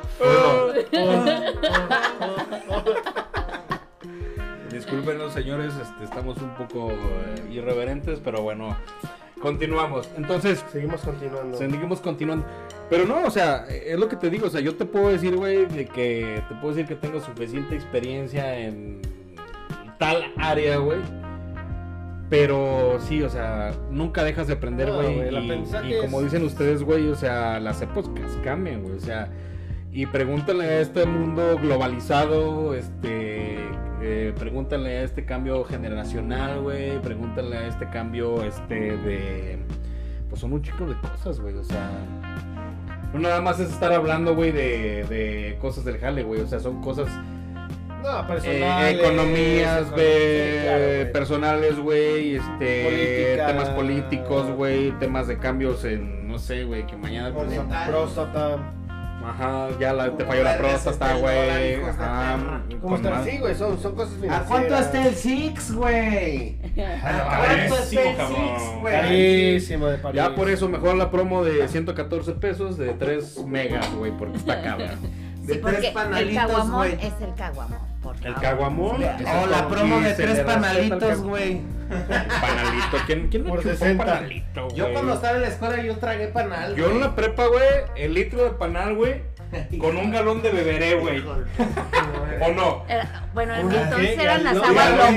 [4.71, 8.77] Discúlpenos, señores, este, estamos un poco eh, irreverentes, pero bueno,
[9.41, 10.09] continuamos.
[10.17, 11.57] Entonces, Seguimos continuando.
[11.57, 12.45] seguimos continuando.
[12.89, 15.35] Pero no, o sea, es lo que te digo, o sea, yo te puedo decir,
[15.35, 19.01] güey, de que te puedo decir que tengo suficiente experiencia en
[19.97, 20.99] tal área, güey.
[22.29, 25.19] Pero sí, o sea, nunca dejas de aprender, No, güey.
[25.19, 25.37] el
[25.85, 28.95] y, y como dicen ustedes, güey, o sea, las épocas cambian, güey.
[28.95, 29.29] O sea,
[29.93, 33.59] y pregúntale a este mundo globalizado, este,
[34.01, 37.01] eh, pregúntale a este cambio generacional, güey.
[37.01, 39.59] Pregúntale a este cambio, este, de,
[40.27, 41.55] pues son un chico de cosas, güey.
[41.55, 41.89] O sea,
[43.13, 46.41] no nada más es estar hablando, güey, de, de cosas del jale, güey.
[46.41, 47.07] O sea, son cosas
[48.03, 48.99] No, eh, personales.
[48.99, 53.47] economías, econo- güey, claro, personales, güey, este, Política.
[53.47, 57.47] temas políticos, güey, temas de cambios en, no sé, güey, que mañana, pues.
[57.87, 58.57] Próstata.
[59.25, 63.09] ajá, ya la, te falló la próstata, está el dólar, güey, ajá, ¿Cómo está?
[63.09, 64.47] más- Sí, güey, son, son cosas ¿A financieras.
[64.47, 66.57] cuánto está el Six, güey?
[67.03, 68.15] ¿A cuánto está el.
[68.17, 68.93] Six, güey?
[68.93, 70.15] Carísimo de París.
[70.15, 74.61] Ya por eso mejor la promo de 114 pesos de 3 megas, güey, porque está
[74.63, 74.89] cabrón.
[75.41, 76.93] De Sí, tres porque el panalitos, caguamón güey.
[77.07, 77.79] es el caguamón,
[78.15, 78.41] El favor.
[78.41, 79.03] caguamón.
[79.03, 81.61] O eso la promo de tres panalitos, güey.
[81.89, 84.03] Panalito, ¿quién, quién no Por chupó 60.
[84.05, 86.75] panalito, Yo cuando estaba en la escuela yo tragué panal.
[86.75, 87.63] Yo en la prepa, güey,
[87.95, 89.21] el litro de panal, güey,
[89.79, 91.23] con un galón de beberé, güey.
[92.41, 92.83] ¿O no?
[92.89, 94.69] Era- bueno, en mi ¿Una entonces eran las ¿Galón?
[94.77, 95.13] aguas locas.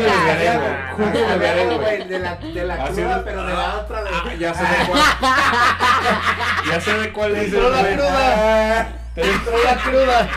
[0.96, 2.08] Jugo de beberé, güey.
[2.08, 4.02] de la, de la cruda, de- pero de la otra.
[4.04, 4.10] De...
[4.12, 5.02] Ah, ya sé de cuál.
[6.70, 7.94] ya sé de cuál dices, entró la güey.
[7.94, 8.88] cruda.
[9.14, 10.28] Te entró la cruda.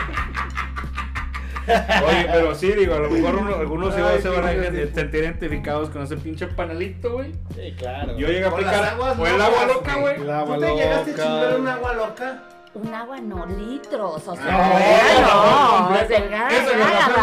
[2.06, 4.52] Oye, pero sí, digo, a lo mejor uno- algunos se van- Ay, se van a
[4.94, 7.32] sentir identificados con ese pinche panalito, güey.
[7.54, 8.16] Sí, claro.
[8.18, 8.96] Yo llegué a aplicar.
[9.18, 10.16] O el agua loca, güey.
[10.16, 10.24] ¿Tú
[10.60, 12.42] te llegaste a chingar un agua loca?
[12.74, 14.26] Un agua no, litros.
[14.26, 16.52] O sea, No, no, no, delgada,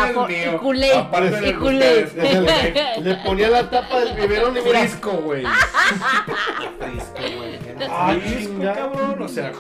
[0.10, 0.14] y
[0.58, 2.08] culé, y culé.
[3.02, 4.62] Le ponía la tapa del biberón y.
[4.62, 5.44] Frisco, güey.
[6.80, 7.60] Frisco, güey.
[7.90, 8.74] Ah, Frisco, chinga.
[8.74, 9.22] cabrón.
[9.22, 9.52] O sea,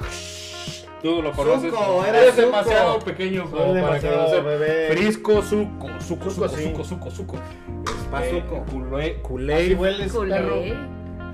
[1.02, 1.72] tú lo conoces.
[1.72, 2.46] Suco, era Eres suco.
[2.48, 4.44] demasiado pequeño como para sepas.
[4.44, 4.88] bebé.
[4.92, 7.36] Frisco, suco, suco, Suco, suco, suco, suco, suco.
[8.12, 8.66] Pazuco.
[8.70, 10.62] Culé, Así culé, hueles, perro.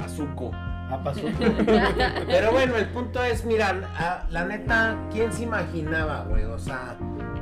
[0.03, 0.51] Azuco.
[0.89, 1.27] A pazuco.
[2.27, 6.45] Pero bueno, el punto es, mira, la neta, ¿quién se imaginaba, güey?
[6.45, 6.95] O sea,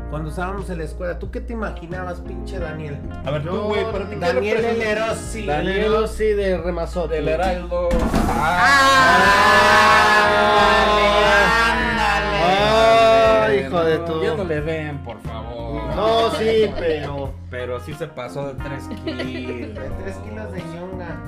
[0.09, 2.97] cuando estábamos en la escuela, ¿tú qué te imaginabas, pinche Daniel?
[3.23, 5.45] A ver, tú, güey, para ti, ¿qué Daniel el Erossi.
[5.45, 7.15] Daniel sí de remazote.
[7.15, 7.89] Del Heraldo.
[10.67, 11.94] Ah,
[13.67, 15.95] hijo de tu- Ya no le ven, por favor.
[15.95, 17.31] No, sí, pero.
[17.49, 19.75] Pero sí se pasó de 3 kilos.
[19.75, 21.21] De 3 kilos de yunga.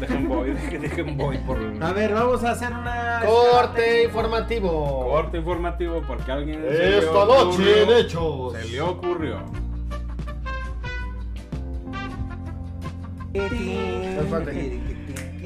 [0.00, 3.22] Dejen voy, dejen, dejen voy por A ver, vamos a hacer una...
[3.24, 5.06] Corte informativo.
[5.08, 8.52] corte informativo porque alguien Esta noche de hechos.
[8.52, 9.38] Se le ocurrió.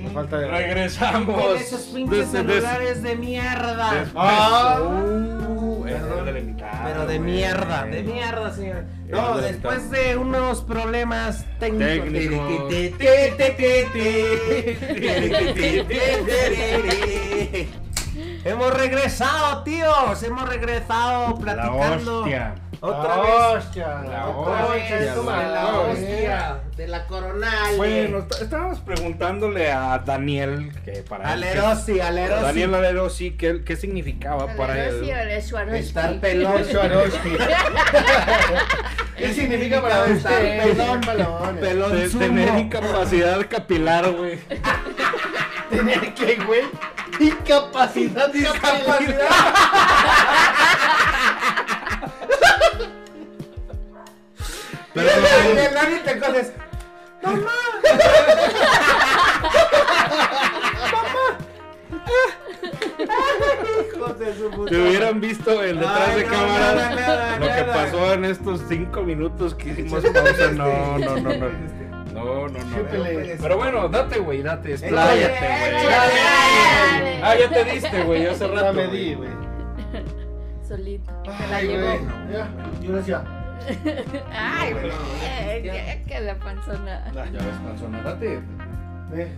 [0.02, 0.48] Por falta de.
[0.48, 1.60] Regresamos.
[1.60, 3.92] esos pinches Des- des- celulares de mierda.
[3.94, 4.78] des- Ah.
[4.82, 7.30] Uh, Perdón, de la invitada, Pero de güey.
[7.32, 8.84] mierda, de mierda, señor.
[9.08, 12.04] No, de después de unos problemas técnicos.
[12.04, 12.70] Técnicos.
[18.44, 20.22] Hemos regresado, tíos.
[20.22, 22.24] Hemos regresado platicando.
[22.82, 23.32] Otra La vez.
[23.66, 26.06] hostia, La Otra hostia, vez la de la hostia.
[26.08, 26.60] hostia.
[26.78, 27.76] De la coronal.
[27.76, 32.42] Bueno, est- estábamos preguntándole a Daniel, que para él, Alerosi, Alerosi.
[32.42, 35.04] Daniel Alerosi, ¿qué, qué significaba para él?
[35.74, 36.64] Estar pelón.
[36.64, 37.36] Swarovski.
[39.18, 40.62] ¿Qué significa para Estar usted?
[40.62, 41.56] pelón, Pelón.
[41.60, 44.38] pelón tener incapacidad capilar, güey.
[45.70, 46.62] ¿Tener qué, güey?
[47.20, 49.28] Incapacidad, discapacidad.
[54.94, 56.52] Pero el pelón y te coges.
[63.94, 67.38] Hijos de su puta Si hubieran visto el detrás Ay, de no, cámara, nada, nada,
[67.38, 71.79] lo que pasó en estos cinco minutos que hicimos pausa, no, no, no, no.
[72.14, 72.76] No, no, no.
[72.76, 73.36] Chúpele.
[73.40, 77.22] Pero bueno, date, güey, date, expláyate, güey.
[77.22, 78.72] Ah, ya te diste, güey, hace Ya rato.
[78.72, 78.98] me güey.
[79.04, 79.30] di, güey.
[80.66, 81.12] Solito.
[81.38, 81.98] Se la llevó.
[82.32, 82.48] Ya.
[82.82, 83.22] Yo decía.
[84.32, 85.62] Ay, güey.
[85.64, 85.74] Ya.
[85.74, 87.04] ya que la panzona.
[87.14, 88.40] Ya ves, panzona, date.
[89.14, 89.28] eh,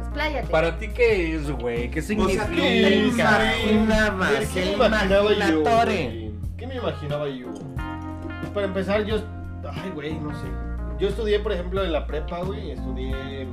[0.00, 0.48] Expláyate.
[0.48, 1.90] ¿Para ti qué es, güey?
[1.90, 3.54] ¿Qué O sea, ¿qué significa?
[3.62, 4.30] imaginabas?
[4.30, 5.62] ¿Qué ¿Qué me imaginaba yo?
[6.56, 7.46] ¿Qué me imaginaba yo?
[8.52, 9.16] Para empezar, yo.
[9.72, 10.46] Ay, güey, no sé.
[11.00, 12.70] Yo estudié, por ejemplo, en la prepa, güey.
[12.72, 13.46] Estudié.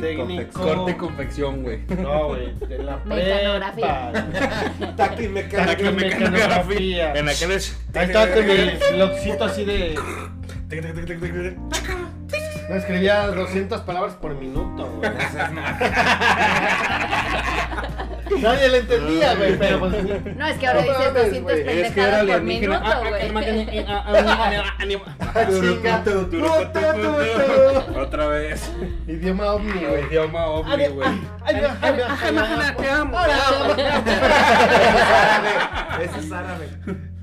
[0.00, 0.60] Técnico.
[0.62, 1.80] Corte y confección, güey.
[2.00, 2.54] No, güey.
[2.70, 4.12] En la Mecanografía.
[4.12, 4.96] prepa.
[4.96, 7.14] Taquimecanografía.
[7.14, 7.76] En aquellos.
[7.94, 8.54] Ahí estaba con mi
[8.94, 9.94] blogcito así de.
[12.68, 15.10] No escribía 200 palabras por minuto, güey.
[18.40, 19.92] Nadie le entendía, güey, pero pues.
[20.36, 22.36] No, es que ahora dices mames, 200 güey, Es que era pendejadas por.
[22.36, 22.80] Ah, minuto,
[27.12, 27.30] güey.
[27.38, 28.00] Ah.
[28.00, 28.70] Otra vez.
[29.06, 30.02] Idioma ovni, güey.
[30.04, 31.08] Idioma ovni, Ay, güey.
[31.44, 31.54] ay,
[32.76, 33.18] te amo.
[36.00, 36.68] Ese es árabe.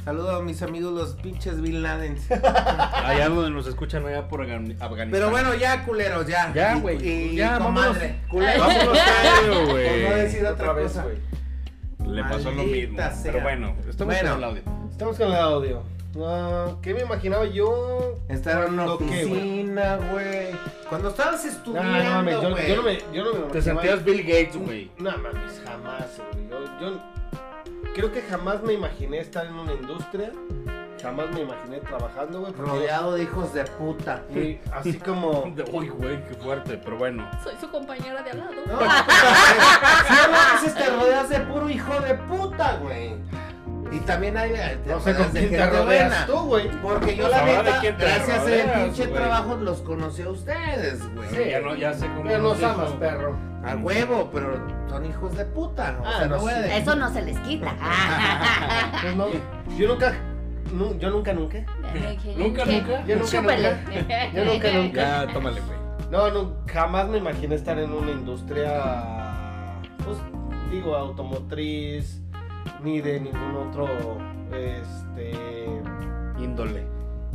[0.03, 2.17] Saludo a mis amigos los pinches Bin Laden.
[2.29, 5.11] Allá donde nos escuchan, allá por Afgan- Afganistán.
[5.11, 6.51] Pero bueno, ya culeros, ya.
[6.53, 7.35] Ya, güey.
[7.35, 7.97] Ya, vámonos.
[8.29, 8.67] Culeros.
[8.67, 10.01] Vámonos serio, güey.
[10.01, 11.03] Por no decir otra vez, cosa.
[11.03, 11.17] güey.
[12.15, 12.97] Le pasó lo mismo.
[12.97, 13.13] Sea.
[13.23, 14.29] Pero bueno, estamos Bueno.
[14.31, 14.61] con el audio.
[14.91, 15.83] Estamos con el audio.
[16.19, 18.19] Ah, ¿Qué me imaginaba yo?
[18.27, 20.47] Estar en una oficina, güey.
[20.89, 24.57] Cuando estabas estudiando, no mames, yo, no me, yo no me Te sentías Bill Gates,
[24.57, 24.91] güey.
[24.99, 26.49] No mames, jamás, güey.
[26.49, 27.01] Yo, yo
[27.93, 30.31] creo que jamás me imaginé estar en una industria.
[31.01, 32.53] Jamás me imaginé trabajando, güey.
[32.53, 34.23] Rodeado de hijos de puta.
[34.33, 35.53] Y así como.
[35.73, 37.29] Uy, güey, qué fuerte, pero bueno.
[37.43, 38.53] Soy su compañera de al lado.
[38.65, 38.79] No,
[40.07, 43.15] si a veces te rodeas de puro hijo de puta, güey.
[43.93, 44.51] Y también hay.
[44.51, 46.25] te No sé con de quién te gente rodeas buena.
[46.25, 46.67] tú, güey.
[46.81, 49.13] Porque yo Pues la neta, te gracias al rodeas, pinche güey.
[49.19, 51.29] trabajo, los conocí a ustedes, güey.
[51.29, 52.23] Sí, ya, no, ya sé cómo.
[52.23, 52.69] Pero nos dijo.
[52.71, 53.37] amas, perro.
[53.65, 55.97] A huevo, pero son hijos de puta.
[56.01, 56.59] O Ah, sea, no no, a sí.
[56.71, 57.73] Eso no se les quita.
[59.01, 59.27] Pues no,
[59.77, 60.13] yo nunca.
[60.73, 61.59] nu- yo nunca, nunca.
[62.37, 63.05] Nunca, nunca.
[63.05, 63.77] Yo nunca, Chúpele.
[64.33, 65.01] Yo nunca, nunca.
[65.27, 65.77] Ya, tómale, güey.
[66.09, 69.03] No, no, jamás me imaginé estar en una industria,
[70.03, 70.17] pues
[70.71, 72.21] digo, automotriz,
[72.83, 73.87] ni de ningún otro,
[74.51, 75.31] este,
[76.39, 76.83] Índole.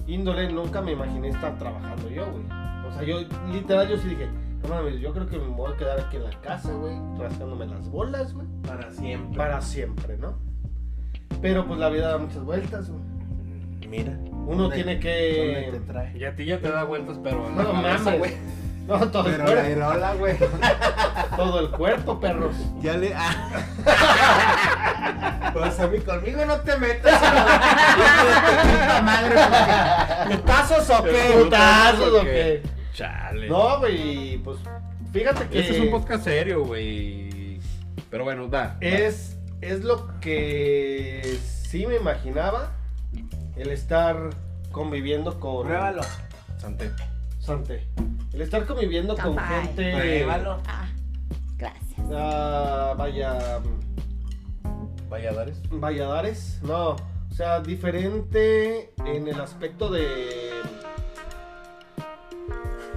[0.07, 0.53] índole.
[0.53, 2.45] Nunca me imaginé estar trabajando yo, güey.
[2.88, 3.21] O sea, yo
[3.53, 4.29] literal, yo sí dije,
[4.62, 7.67] no mames, yo creo que me voy a quedar aquí en la casa, güey, rascándome
[7.67, 9.37] las bolas, güey, Para siempre.
[9.37, 10.35] para siempre, ¿no?
[11.43, 13.03] Pero pues la vida da muchas vueltas, güey.
[13.88, 14.19] Mira.
[14.33, 15.69] Uno ¿dónde- tiene ¿Dónde que...
[15.73, 16.19] te trae?
[16.19, 17.49] Y a ti ya te da vueltas, pero.
[17.51, 18.33] No mames, güey.
[18.88, 19.62] No, todo el Pero cuerpo.
[19.62, 20.37] la Irola, güey.
[21.37, 22.57] Todo el cuerpo, perros.
[22.81, 23.12] Ya le.
[23.14, 23.51] Ah.
[25.53, 27.18] Pues a mí conmigo no te metas.
[27.20, 31.38] puta madre, porque- ¿Putazos o qué?
[31.42, 32.62] ¿Putazos o qué?
[32.92, 33.48] Chale.
[33.48, 34.59] No, güey, pues
[35.12, 37.61] fíjate que Este es un podcast serio, güey.
[38.11, 38.77] Pero bueno, da.
[38.81, 42.72] es, es lo que sí me imaginaba
[43.57, 44.16] el estar
[44.70, 46.03] conviviendo con Pruébalo.
[46.59, 46.90] Sante.
[47.40, 47.87] Sante.
[48.38, 50.61] El estar conviviendo con gente Pruébalo.
[50.64, 50.87] Ah,
[51.57, 52.01] gracias.
[52.14, 53.59] ah, vaya
[55.11, 55.61] Valladares.
[55.72, 60.51] Valladares, no, o sea, diferente en el aspecto de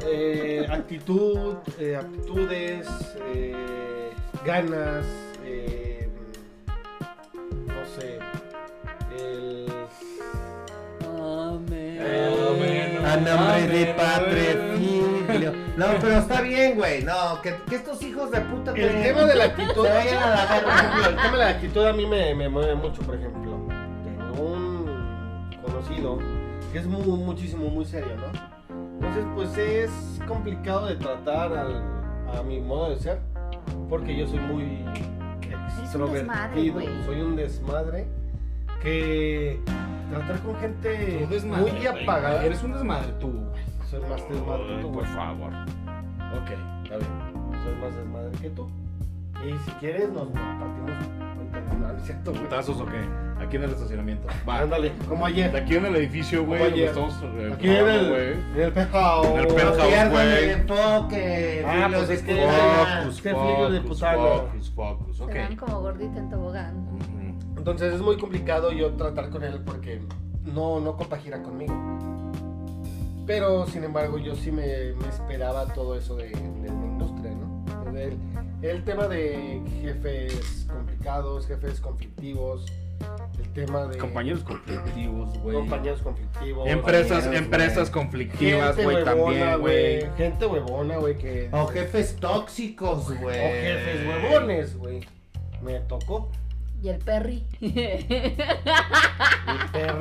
[0.06, 2.88] eh, actitud, eh, aptitudes,
[3.34, 4.12] eh,
[4.46, 5.08] ganas,
[5.44, 6.08] eh,
[7.66, 8.20] no sé,
[9.18, 9.66] el...
[11.10, 13.06] Amén.
[13.08, 13.96] A nombre de Amén.
[13.98, 14.71] Padre.
[15.88, 17.04] No, pero está bien, güey.
[17.04, 20.24] No, que, que estos hijos de puta El te- tema de la actitud, Se vayan
[20.24, 20.76] a la por verga.
[20.80, 23.58] ejemplo, el tema de la actitud a mí me, me mueve mucho, por ejemplo.
[24.04, 26.20] Tengo un conocido
[26.72, 28.52] que es muy, muchísimo, muy serio, ¿no?
[29.08, 29.92] Entonces, pues es
[30.28, 31.84] complicado de tratar al-
[32.38, 33.20] a mi modo de ser,
[33.90, 36.88] porque yo soy muy desmadre, extrovertido, güey.
[37.06, 38.08] soy un desmadre
[38.82, 39.60] que
[40.10, 41.88] tratar con gente Tú desmadre, muy güey.
[42.04, 42.46] apagada.
[42.46, 43.34] Eres un desmadre tú.
[43.92, 45.06] Soy más desmadre que tú, Por güey.
[45.08, 45.52] favor.
[45.52, 46.50] Ok,
[46.84, 47.12] está bien.
[47.64, 48.70] Soy más desmadre que tú.
[49.46, 50.92] Y si quieres, nos partimos.
[52.06, 52.44] Cierto, güey.
[52.44, 53.00] ¿Putazos o qué?
[53.44, 54.28] Aquí en el estacionamiento.
[54.48, 54.60] Va.
[54.60, 55.54] Ándale, como ayer.
[55.56, 56.62] Aquí en el edificio, güey.
[56.80, 56.90] Eh,
[57.54, 58.32] Aquí en el, güey.
[58.56, 59.28] en el penthouse.
[59.28, 59.88] En el penthouse.
[59.88, 60.50] Pierdan el güey.
[60.52, 61.66] enfoque.
[61.68, 62.98] Ah, pues es que- puta.
[63.02, 65.22] Focus, frío de focus, focus, focus.
[65.22, 65.32] Ok.
[65.34, 66.88] Se dan como gordita en tobogán.
[67.58, 70.02] Entonces es muy complicado yo tratar con él porque
[70.46, 71.74] no, no compagina conmigo.
[73.32, 77.98] Pero sin embargo yo sí me, me esperaba todo eso de, de la industria, ¿no?
[77.98, 78.18] El,
[78.62, 82.66] el tema de jefes complicados, jefes conflictivos,
[83.42, 85.56] el tema de Compañeros conflictivos, güey.
[85.56, 86.68] compañeros conflictivos.
[86.68, 90.06] Empresas, empresas conflictivas, güey, también, güey.
[90.18, 91.50] Gente huevona, güey, que...
[91.54, 93.36] O jefes tóxicos, O güey.
[93.40, 95.00] jefes huevones, güey.
[95.64, 96.30] Me tocó.
[96.82, 97.44] Y el perry.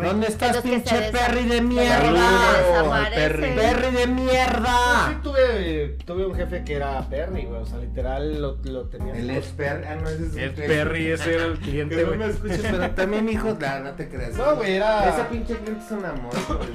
[0.03, 3.11] ¿Dónde estás, pinche Perry de mierda?
[3.15, 3.55] Perry.
[3.55, 5.21] Perry de Sí, mierda.
[5.23, 7.61] tuve, tuve un jefe que era Perry, güey.
[7.61, 9.15] O sea, literal lo, lo tenía.
[9.15, 9.85] El es Perry.
[9.87, 12.19] Ah, no, ese es Perry, ese era el Que cliente, no güey.
[12.19, 14.35] me escuches, pero también, hijo, no, no te creas.
[14.37, 15.09] No, güey, era.
[15.11, 16.69] Ese pinche cliente es un amor, madre.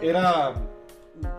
[0.00, 0.54] Era.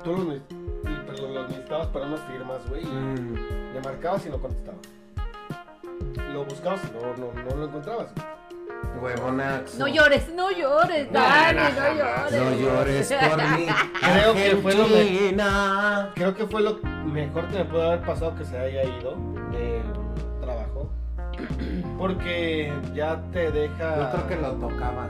[0.03, 2.83] Tú lo, necesitabas para unas firmas, güey.
[2.85, 3.73] Mm.
[3.73, 4.77] Le marcabas y no contestaba.
[6.37, 8.09] Lo buscabas y no, no, no lo encontrabas.
[9.01, 9.79] Huevonaxo.
[9.79, 12.31] No llores, no llores, Dani, no llores.
[12.31, 13.65] No llores por mí.
[14.01, 16.11] Creo que fue lo me-.
[16.13, 19.15] Creo que fue lo mejor que me pudo haber pasado que se haya ido
[19.51, 19.81] de
[20.39, 20.91] trabajo.
[21.97, 23.97] Porque ya te deja.
[23.97, 25.07] Yo creo que lo tocaba.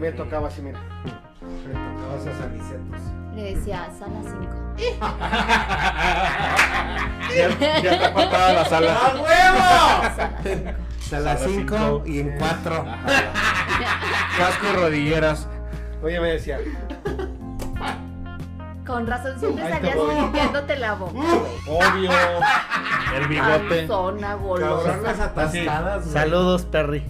[0.00, 0.80] Me tocaba así, mira.
[1.02, 3.00] Le tocaba esos anicetos.
[3.34, 4.34] Le decía, sala 5.
[7.36, 8.96] Ya, ya te faltaba la sala.
[8.96, 9.26] ¡A huevo!
[11.00, 12.02] Sala A las Sala 5 cinco.
[12.06, 12.84] y en 4.
[14.38, 15.48] Casco y rodilleras.
[16.02, 16.78] Oye, me decía, 5.
[18.86, 21.12] Con razón siempre Ahí te salías limpiándote la boca,
[21.68, 22.10] obvio.
[23.14, 23.86] El bigote.
[23.86, 24.98] Zona golosa.
[25.34, 25.68] Güey.
[26.10, 27.04] Saludos, Perry.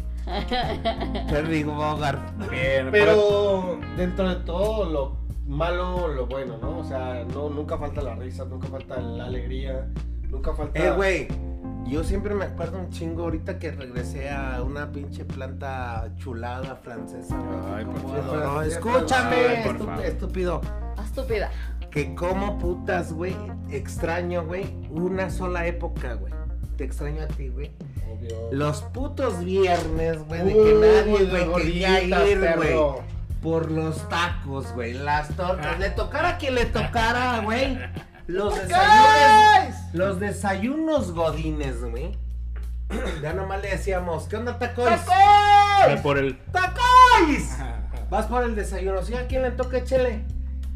[1.28, 2.20] Perry Bogart.
[2.50, 5.16] Bien, Pero dentro de todo lo
[5.46, 6.78] malo, lo bueno, ¿no?
[6.78, 9.86] O sea, no, nunca falta la risa, nunca falta la alegría,
[10.28, 10.78] nunca falta.
[10.78, 11.28] Eh, güey.
[11.86, 17.36] Yo siempre me acuerdo un chingo ahorita que regresé a una pinche planta chulada francesa.
[17.74, 18.42] Ay, Como por favor.
[18.42, 20.04] adoró- Escúchame, Ay, por estu- favor.
[20.04, 20.60] estúpido.
[21.02, 21.50] Estúpida.
[21.90, 23.34] Que como putas, güey.
[23.70, 24.66] Extraño, güey.
[24.90, 26.32] Una sola época, güey.
[26.80, 27.70] Te extraño a ti, güey.
[28.10, 28.48] Obvio.
[28.52, 32.74] Los putos viernes, güey, de que nadie, güey, quería ir, güey.
[33.42, 34.94] Por los tacos, güey.
[34.94, 35.78] Las tortas.
[35.78, 37.78] Le tocara a quien le tocara, güey.
[38.26, 39.74] Los desayunos.
[39.92, 42.16] Los desayunos godines, güey.
[43.22, 44.88] Ya nomás le decíamos, ¿qué onda, tacos?
[45.86, 46.38] Ve por el.
[46.50, 47.58] ¡Tacos!
[48.08, 49.12] Vas por el desayuno, ¿sí?
[49.12, 50.24] ¿A quién le toca échele?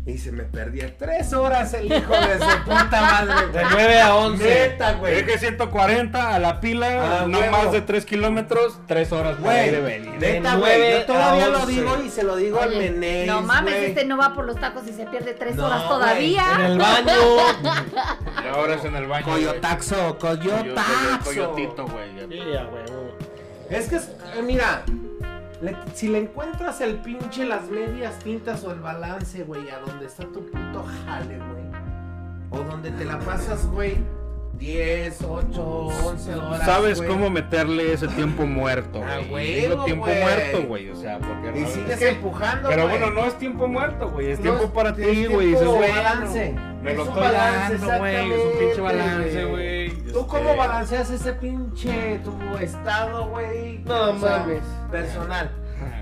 [0.07, 3.47] Y se me perdía tres horas el hijo de su puta madre.
[3.59, 4.45] De 9 a 11.
[4.45, 5.15] Neta, güey.
[5.21, 7.53] Eje 140 a la pila, Ah, no huevo.
[7.53, 10.11] más de 3 kilómetros, 3 horas Güey, de venir.
[10.21, 10.91] neta, güey.
[10.93, 13.87] Yo todavía lo digo y se lo digo al Oye, Menéis, no mames, güey.
[13.87, 15.89] este no va por los tacos y se pierde tres No, horas güey.
[15.89, 16.45] todavía.
[16.57, 17.13] En el baño.
[18.45, 19.25] Y ahora es en el baño.
[19.25, 19.45] güey.
[19.47, 21.25] Coyotaxo, Coyo- coyotaxo.
[21.25, 22.11] Coyotito, güey.
[22.29, 23.17] Sí, huevo.
[23.71, 24.83] Es que, es- eh, mira,
[25.95, 30.25] si le encuentras el pinche, las medias tintas o el balance, güey, a donde está
[30.25, 31.65] tu puto jale, güey.
[32.51, 33.97] O donde te la pasas, güey,
[34.59, 36.65] 10, 8, 11 horas.
[36.65, 37.09] ¿Sabes güey.
[37.11, 39.61] cómo meterle ese tiempo muerto, Ah, güey?
[39.63, 40.21] Digo tiempo güey.
[40.21, 40.91] muerto, güey.
[40.91, 41.61] O sea, porque.
[41.61, 44.31] Y sigues Es que- empujando, Pero bueno, no es tiempo muerto, güey.
[44.31, 45.47] Es No tiempo es- para es ti, güey.
[45.49, 45.91] Dices, güey.
[45.91, 46.55] balance.
[46.83, 48.17] Me Es lo un estoy balance, dando, güey.
[48.33, 49.91] Es un pinche balance, güey.
[50.13, 53.79] ¿Tú cómo balanceas ese pinche tu estado, güey?
[53.85, 54.63] No mames.
[54.91, 55.51] Personal.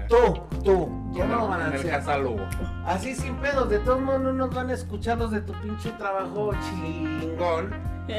[0.08, 1.98] Tú, tú, ¿cómo En el balanceas?
[2.04, 2.46] catálogo.
[2.86, 5.90] Así sin pedos, de todos modos no nos van a escuchar los de tu pinche
[5.92, 7.70] trabajo chingón.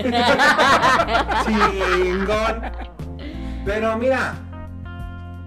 [1.46, 2.62] chingón.
[3.66, 4.34] Pero mira,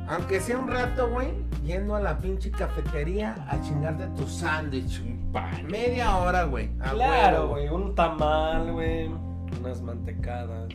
[0.09, 1.33] aunque sea un rato, güey,
[1.65, 5.01] yendo a la pinche cafetería a chingarte tu sándwich.
[5.01, 5.67] Un pan.
[5.69, 6.71] Media hora, güey.
[6.81, 7.69] a Claro, güey.
[7.69, 9.11] Un tamal, güey.
[9.61, 10.69] Unas mantecadas.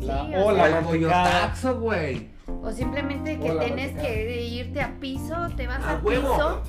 [0.00, 0.82] La, Sí, o o la mantecada.
[0.86, 2.30] coyotaxo, güey.
[2.68, 6.34] O simplemente que Hola, tienes que irte a piso, te vas A huevo.
[6.34, 6.62] piso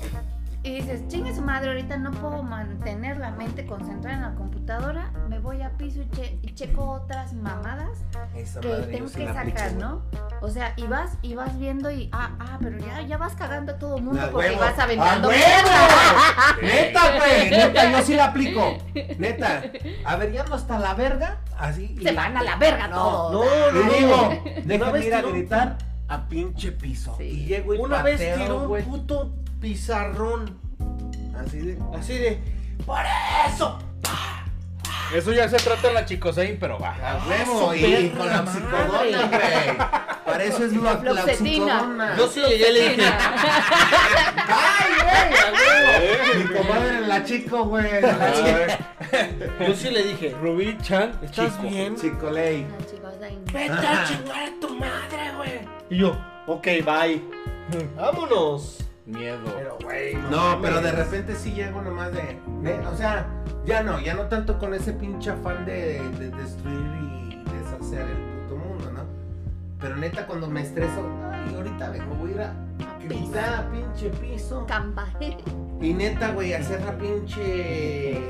[0.62, 5.10] y dices, chingue su madre, ahorita no puedo mantener la mente concentrada en la computadora,
[5.30, 7.88] me voy a piso y, che- y checo otras mamadas
[8.36, 9.72] Esa que tengo que aplico, sacar.
[9.74, 10.02] ¿no?
[10.42, 13.72] O sea, y vas, y vas viendo y, ah, ah, pero ya, ya vas cagando
[13.72, 14.60] a todo el mundo A porque huevo.
[14.60, 15.40] vas ¡A aventando huevo!
[15.42, 16.56] mierda.
[16.62, 17.50] Neta, güey.
[17.50, 18.76] Neta, yo sí la aplico.
[19.18, 19.62] Neta.
[20.04, 21.40] A ver, ya no hasta la verga.
[21.58, 21.94] Así.
[21.98, 23.32] y- Se van a la verga No, todos.
[23.74, 24.28] no, no, digo.
[24.28, 25.78] Una Déjame ir a gritar
[26.10, 27.14] a pinche piso.
[27.16, 27.24] Sí.
[27.24, 30.58] Y llego y Una vez tiró un puto pizarrón.
[31.36, 31.78] Así de.
[31.96, 32.42] Así de.
[32.84, 33.04] ¡Por
[33.48, 33.78] eso!
[35.14, 36.90] Eso ya se trata en la chicosein, pero va.
[37.02, 37.70] A huevo.
[37.70, 38.60] Su Y con la madre.
[38.60, 39.76] psicodona, güey.
[40.24, 42.16] Para eso es la, la psicodona.
[42.16, 43.02] Yo sí llegué y le dije.
[44.46, 45.40] ¡Ay, güey!
[45.40, 46.34] A huevo.
[46.38, 47.90] Mi comadre en la chico, güey.
[49.66, 50.36] Yo sí le dije.
[50.40, 51.62] Rubí Chan, ¿Estás chico.
[51.68, 51.96] bien?
[51.96, 52.62] Chico Ley.
[52.70, 53.38] No, chicos, ahí.
[53.52, 55.60] Vete a chingar a tu madre, güey.
[55.90, 57.20] Y yo, ok, bye.
[57.96, 58.78] Vámonos.
[59.10, 59.38] Miedo.
[59.56, 60.14] Pero, güey.
[60.30, 63.26] No, pero de repente sí llego nomás de, de- O sea,
[63.64, 68.16] ya no, ya no tanto con ese pinche afán de, de destruir y deshacer el
[68.16, 69.00] puto mundo, ¿no?
[69.80, 71.02] Pero neta, cuando me estreso,
[71.32, 72.54] ay, ahorita vengo, voy a ir a
[73.58, 74.64] a pinche piso.
[74.66, 75.06] Camba.
[75.80, 78.20] Y neta, güey, hacer la pinche.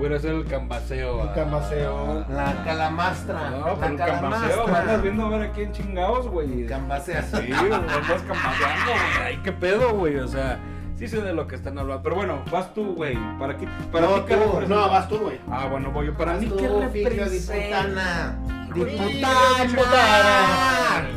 [0.00, 1.24] Voy a hacer el cambaseo.
[1.24, 2.24] El cambaseo.
[2.30, 3.50] La calamastra.
[3.50, 4.66] No, pero el cambaseo.
[4.66, 6.64] Andas viendo a ver a quién chingados, güey.
[6.64, 7.22] Cambasea.
[7.22, 9.26] Sí, güey, andas cambaseando, güey.
[9.26, 10.16] Ay, qué pedo, güey.
[10.16, 10.58] O sea,
[10.96, 12.02] sí sé de lo que están hablando.
[12.02, 13.18] Pero bueno, vas tú, güey.
[13.38, 13.68] ¿Para qué?
[13.92, 14.62] Para No, ¿qué tú.
[14.68, 15.38] No, vas tú, güey.
[15.50, 16.14] Ah, bueno, voy yo.
[16.14, 17.82] Para mí, ¿qué representa?
[17.84, 18.38] diputana.
[18.74, 19.64] Diputana.
[19.68, 21.08] Diputana.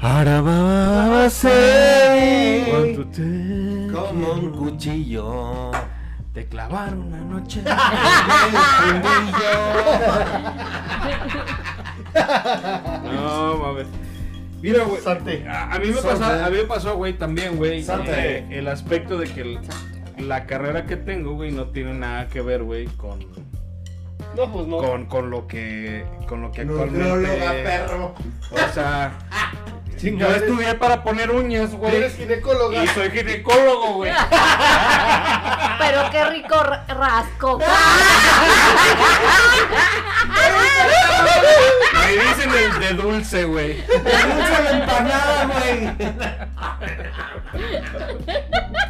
[0.00, 2.96] Ahora va a ser
[3.92, 5.72] Como un cuchillo.
[6.32, 7.62] Te clavaron una noche.
[13.04, 13.86] no, mames.
[14.62, 15.00] Mira, güey.
[15.48, 17.84] A, a mí me pasó, a mí me pasó, güey, también, güey.
[18.06, 19.58] Eh, el aspecto de que el-
[20.28, 23.20] la carrera que tengo, güey, no tiene nada que ver, güey, con,
[24.36, 24.76] No, pues no.
[24.78, 27.62] con, con lo que, con lo que actualmente.
[27.64, 28.14] perro.
[28.50, 29.12] O sea,
[30.02, 31.96] yo eres- estudié para poner uñas, güey.
[31.96, 32.82] Eres ginecóloga.
[32.82, 34.12] Y soy ginecólogo, güey.
[35.78, 37.58] Pero qué rico ra- rasco.
[41.94, 43.76] Me dicen el de dulce, güey.
[43.86, 45.90] Dulce la empanada, güey.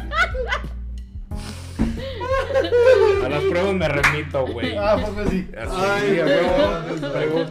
[3.25, 4.75] A las pruebas me remito, güey.
[4.77, 5.47] Ah, pues sí.
[5.57, 7.45] Así, Ay, a huevo,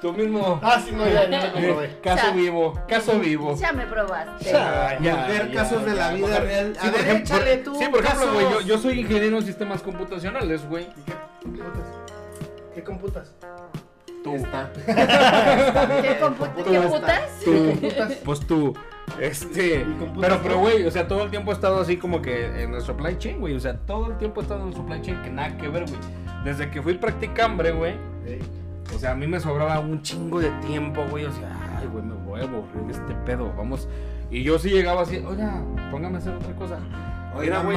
[0.00, 0.60] Tú mismo.
[0.62, 1.98] Ah, sí, no, ya, ya lo comprobé.
[2.02, 3.56] Caso vivo, caso vivo.
[3.56, 4.44] Ya me probaste.
[4.52, 6.14] Ya, ya, Ver ya, casos de la ya.
[6.14, 6.72] vida real.
[6.80, 7.74] Sí, A por ver, ejemplo, échale tú.
[7.78, 10.86] sí, por ejemplo, güey, yo, yo soy ingeniero en sistemas computacionales, güey.
[11.44, 11.86] ¿Qué computas?
[12.74, 13.34] ¿Qué computas?
[14.24, 14.34] Tú.
[14.34, 14.70] Está.
[14.86, 16.92] ¿Qué, compu- Tú ¿qué estás.
[16.92, 17.22] putas?
[17.44, 17.78] Tú.
[18.24, 18.74] Pues tú.
[19.20, 19.80] Este.
[19.80, 22.62] ¿Y computas Pero, pero, güey, o sea, todo el tiempo he estado así como que
[22.62, 23.54] en el supply chain, güey.
[23.54, 25.84] O sea, todo el tiempo he estado en el supply chain que nada que ver,
[25.84, 26.00] güey.
[26.44, 27.94] Desde que fui practicambre, güey.
[28.94, 31.24] O sea, a mí me sobraba un chingo de tiempo, güey.
[31.24, 33.52] O sea, ay, güey, me voy a aburrir de este pedo.
[33.56, 33.88] Vamos.
[34.30, 36.78] Y yo sí llegaba así, oiga, póngame a hacer otra cosa.
[37.34, 37.76] Oiga, güey.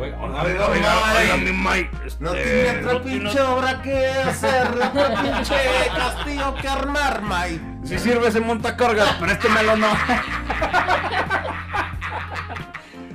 [0.00, 1.52] Oiga, Oiga, oiga, oiga, mi.
[2.20, 4.66] No este, tiene otra no tiene pinche obra que hacer.
[4.68, 5.54] Otro pinche
[5.94, 7.60] castillo que armar, May.
[7.84, 9.88] Si sirve ese montacargas, pero este me lo no.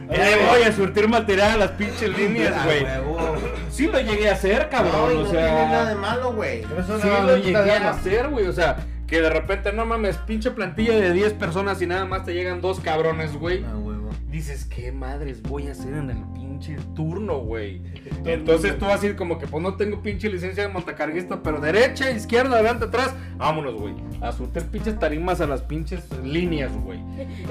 [0.07, 2.83] Y ahí voy a surtir material a las pinches líneas, Ah, güey.
[2.83, 3.35] huevo.
[3.71, 5.11] Sí lo llegué a hacer, No, cabrón.
[5.11, 6.61] y o no tiene nada de sea, malo, güey.
[6.61, 6.67] Sí
[7.07, 8.45] no lo llegué a hacer, güey.
[8.47, 8.77] O sea,
[9.07, 12.61] que de repente, no mames, pinche plantilla de 10 personas y nada más te llegan
[12.61, 13.65] dos cabrones, güey.
[13.65, 14.11] Ah, huevo.
[14.29, 16.17] Dices, ¿qué madres voy a hacer en el
[16.55, 17.81] pinche turno, güey?
[18.23, 22.55] Entonces tú así como que, pues no tengo pinche licencia de montacarguista, pero derecha, izquierda,
[22.55, 23.13] adelante, atrás.
[23.37, 23.93] Vámonos, güey.
[24.21, 26.99] A surtir pinches tarimas a las pinches líneas, güey.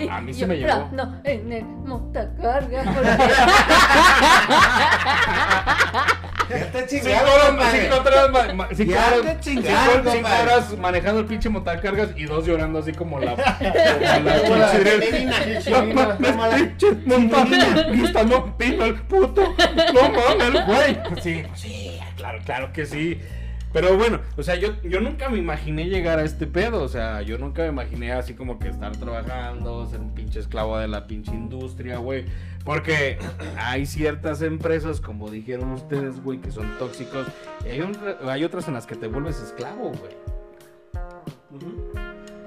[0.09, 0.69] A mí Yo, me llegó.
[0.69, 2.85] No, no, en el montacarga.
[6.51, 7.81] Ya te Cinco chingaron, horas, compadre.
[7.83, 10.43] cinco horas, ma- ma- cinco Ya horas- te chingaron, cinco- cinco compadre.
[10.43, 14.71] horas manejando el pinche montacargas y dos llorando así como la, como la
[16.57, 19.55] pinche No mames, no pino el puto.
[19.95, 20.99] No mames, el güey.
[21.23, 23.21] Sí, sí, claro, claro que sí.
[23.73, 26.81] Pero bueno, o sea, yo, yo nunca me imaginé llegar a este pedo.
[26.83, 30.79] O sea, yo nunca me imaginé así como que estar trabajando, ser un pinche esclavo
[30.79, 32.25] de la pinche industria, güey.
[32.65, 33.19] Porque
[33.59, 37.27] hay ciertas empresas, como dijeron ustedes, güey, que son tóxicos.
[37.65, 37.97] Y hay, un-
[38.27, 40.15] hay otras en las que te vuelves esclavo, güey.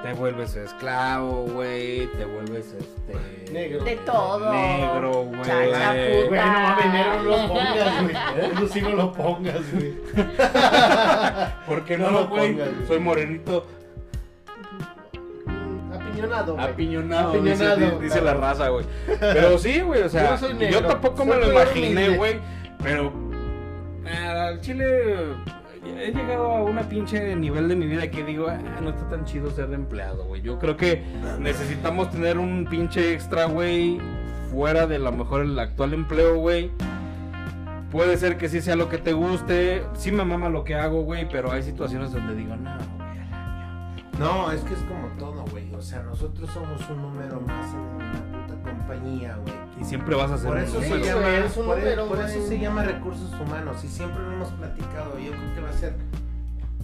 [0.04, 2.08] Te vuelves esclavo, güey.
[2.14, 3.52] Te vuelves este.
[3.52, 3.84] Negro.
[3.84, 4.52] De todo.
[4.54, 5.42] Negro, güey.
[5.44, 8.16] Chacha Güey, no mames, negro no lo pongas, güey.
[8.54, 9.94] Eso sí no lo pongas, güey.
[11.68, 12.54] ¿Por qué No no, lo güey?
[12.54, 12.70] pongas.
[12.88, 13.66] Soy morenito
[16.18, 16.66] Apiñonado, güey.
[16.66, 18.86] apiñonado, Apiñonado, dice, la raza, güey.
[19.20, 20.38] Pero sí, güey, o sea,
[20.72, 22.40] Yo tampoco me lo imaginé, güey.
[22.84, 23.12] Pero
[24.06, 24.86] ah, al chile
[26.00, 29.26] he llegado a una pinche nivel de mi vida que digo, "Ah, no está tan
[29.26, 30.42] chido ser empleado, güey.
[30.42, 31.02] Yo creo que
[31.40, 34.00] necesitamos tener un pinche extra, güey,
[34.52, 36.72] fuera de lo mejor el actual empleo, güey.
[37.92, 41.04] Puede ser que sí sea lo que te guste, sí me mama lo que hago,
[41.04, 42.97] güey, pero hay situaciones donde digo, no, güey, al año".
[44.20, 45.74] No, es que es como todo, güey.
[45.76, 49.54] O sea, nosotros somos un número más en una puta compañía, güey.
[49.80, 51.06] Y siempre vas a ser Por un eso, se número.
[51.06, 54.32] llama, güey, es un por, número, por eso se llama recursos humanos y siempre lo
[54.34, 55.20] hemos platicado.
[55.20, 55.96] Yo creo que va a ser,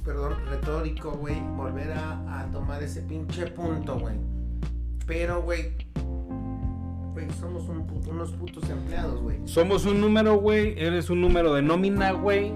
[0.06, 4.16] perdón, retórico, güey, volver a, a tomar ese pinche punto, güey.
[5.08, 5.72] Pero, güey,
[7.14, 9.38] güey, somos un pu- unos putos empleados, güey.
[9.46, 12.54] Somos un número, güey, eres un número de nómina, güey.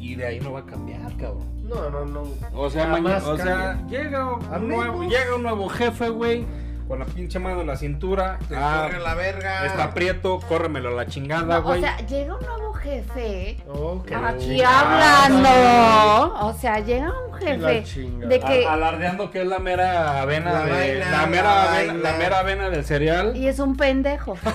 [0.00, 1.46] Y de ahí no va a cambiar, cabrón.
[1.68, 2.22] No, no, no.
[2.54, 6.46] O sea, mañana, o sea, llega un, nuevo, llega un nuevo jefe, güey,
[6.88, 8.38] con la pinche mano en la cintura.
[8.48, 9.66] Te Ah, corre la verga.
[9.66, 11.80] está prieto, córremelo a la chingada, No, o güey.
[11.82, 13.58] sea, llega un nuevo jefe.
[13.68, 16.46] Oh, Aquí hablando.
[16.46, 17.84] O sea, llega un jefe
[18.26, 18.66] de que.
[18.66, 22.10] A- alardeando que es la mera avena La de, vaina, la mera la avena, vaina.
[22.10, 23.36] la mera avena del cereal.
[23.36, 24.36] Y es un pendejo.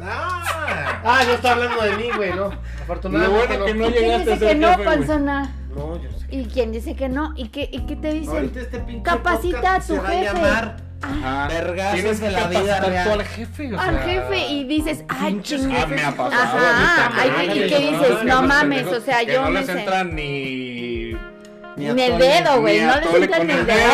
[0.00, 2.36] Ah, Ah, yo estaba hablando de mí, güey, no.
[2.50, 2.52] Lo
[2.84, 3.84] Afortunadamente bueno que no.
[3.86, 4.96] no ¿Quién llegaste a ser que no, jefe, güey.
[4.98, 5.52] panzona?
[5.78, 6.26] No, yo sé.
[6.30, 7.32] ¿Y quién dice que no?
[7.36, 8.52] ¿Y qué, y qué te dicen?
[8.54, 10.28] este Capacita a tu se va jefe.
[10.28, 11.48] a llamar Ajá.
[11.48, 13.08] Vergazos Tienes de que la vida real.
[13.12, 15.40] al jefe, o al sea, jefe y dices, ay.
[15.80, 16.42] Ah, me ha pasado.
[16.42, 18.24] Ajá, ahorita, ay, madre, ¿y qué dices?
[18.24, 19.78] No mames, o sea, que yo no me les sé.
[19.78, 21.12] entran ni
[21.78, 23.92] Ni Ni el dedo, güey, no con ni el dedo.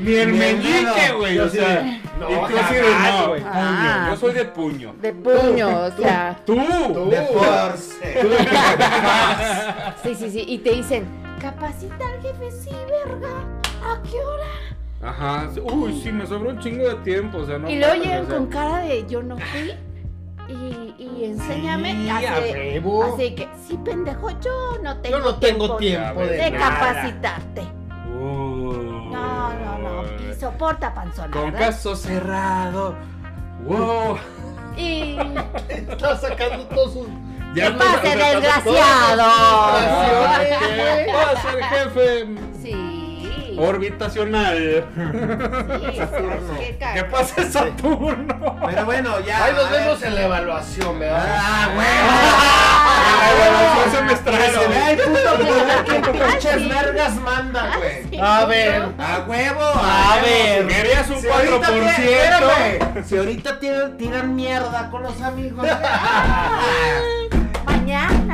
[0.00, 2.34] ni el meñique, güey, o sea, no, tú
[3.28, 3.42] güey.
[3.46, 4.08] Ah.
[4.10, 4.94] yo soy de puño.
[5.00, 6.36] De puño, o sea.
[6.44, 6.56] Tú,
[7.10, 7.94] de force.
[10.02, 10.44] Sí, sí, sí.
[10.46, 11.06] Y te dicen,
[11.40, 12.70] capacita al jefe, sí,
[13.06, 13.28] verga.
[13.84, 14.46] ¿A qué hora?
[15.00, 18.24] Ajá, uy, sí, me sobró un chingo de tiempo, o sea, no y luego llegan
[18.24, 19.72] o sea, con cara de yo no fui.
[20.48, 21.92] Y, y enséñame.
[21.92, 27.62] Sí, así, que, sí, pendejo, yo no tengo Yo no tengo tiempo de, capacitarte.
[28.06, 30.30] No, no, no.
[30.30, 31.58] Y soporta panzona, Con ¿verdad?
[31.58, 32.94] caso cerrado.
[33.64, 34.18] Wow.
[34.76, 35.18] Y
[35.68, 37.08] Está sacando todos sus.
[37.54, 39.24] Ya ¡Que pase, desgraciado!
[40.58, 42.26] ¿Qué va a ser jefe
[42.62, 42.97] Sí.
[43.58, 44.86] Orbitacional?
[44.94, 48.56] Sí, ¿sabes qué, pasa Saturno?
[48.66, 49.44] Pero bueno, ya.
[49.44, 51.26] Ahí nos vemos en la evaluación, ¿verdad?
[51.40, 51.86] Ah, güey.
[53.20, 56.68] La evaluación semestral, se vea el puto poder que Ah, pinches sí.
[56.68, 58.04] vergas manda, güey.
[58.10, 58.82] Sí, A ver.
[58.98, 59.60] A huevo.
[59.62, 60.66] A ver.
[60.66, 61.72] Querías un Si ahorita 4%.
[61.72, 63.58] tiran- espérame, Si ahorita
[63.98, 65.66] tiran, mierda con los amigos.
[67.66, 68.27] Mañana.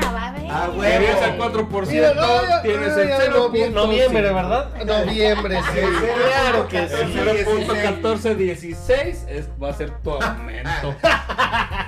[0.56, 0.92] Ah, güey.
[0.92, 1.04] El
[1.38, 3.48] 4%, Mira, no, ya- tienes el ya 0.
[3.50, 4.68] novie- Noviembre, ¿verdad?
[4.84, 5.80] Noviembre, sí.
[5.80, 6.94] Claro que El sí.
[7.16, 10.94] 0.1416 es, va a ser tu aumento.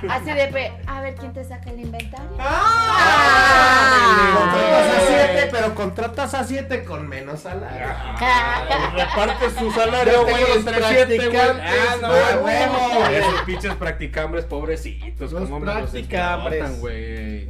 [0.09, 2.29] Así de pe, a ver quién te saca el inventario.
[2.39, 5.01] Ah, Contratas a Ah.
[5.07, 7.87] 7, pero contratas a 7 con menos salario.
[8.95, 11.29] Reparte su salario, Yo güey, entre 7, güey.
[11.29, 13.05] practicantes, Ah, no, ah, huevo.
[13.11, 15.31] Esos pinches practicambres pobrecitos.
[15.31, 16.53] Los ¿Cómo me los practicambres.
[16.61, 17.49] explotan, güey?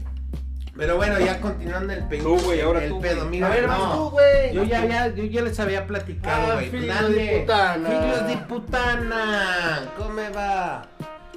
[0.78, 2.24] Pero bueno, ya continuando el pedo.
[2.24, 3.26] Tú, güey, ahora el tú, pedo.
[3.26, 3.94] Mira, A ver, vas no.
[3.96, 4.54] tú, güey.
[4.54, 6.70] Yo ya, ya, yo ya les había platicado, Ah, güey.
[6.70, 7.90] filhos Nadie- de putana.
[7.90, 9.80] Filhos de putana.
[9.98, 10.84] ¿Cómo me va?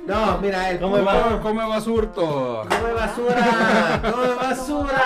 [0.07, 1.23] No, mira, el ¿Cómo me va?
[1.25, 2.67] ¿Cómo, ¿Cómo va surto?
[2.69, 5.03] Come basura, come basura.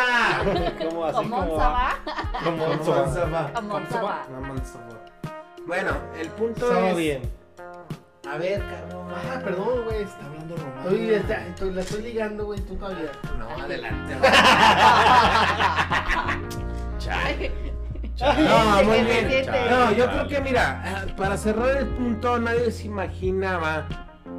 [0.79, 1.99] ¿Cómo así ¿Cómo como se va?
[2.45, 3.05] Come basura.
[3.05, 4.23] ¿Cómo va?
[4.25, 5.05] Come basura.
[5.67, 6.97] Bueno, el punto es.
[6.97, 7.23] bien.
[8.31, 9.07] A ver, cabrón.
[9.15, 10.03] Ah, perdón, güey.
[10.03, 10.74] Está hablando romano.
[10.91, 13.11] Está- estoy- la estoy ligando, güey, tú todavía.
[13.39, 14.15] No, adelante.
[14.17, 14.21] No,
[18.79, 19.47] No, muy bien.
[19.71, 23.87] No, yo creo que mira, eh, para cerrar el punto, nadie se imaginaba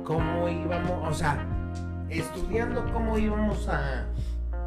[0.05, 1.37] cómo íbamos, o sea,
[2.09, 4.05] estudiando cómo íbamos a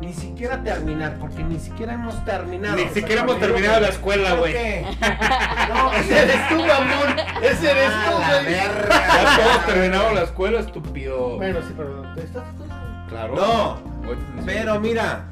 [0.00, 2.76] ni siquiera terminar, porque ni siquiera hemos terminado.
[2.76, 4.54] Ni O sea, siquiera hemos terminado que- la escuela, güey.
[5.68, 7.18] No, Ese eres tú, mamón.
[7.42, 8.54] Ese eres Ah, tú, la güey.
[8.54, 11.36] Ya todos terminaron la escuela, estúpido.
[11.36, 12.64] Bueno, sí, pero ¿estás tú?
[13.08, 13.34] Claro.
[13.34, 13.78] No,
[14.46, 15.24] pero mira.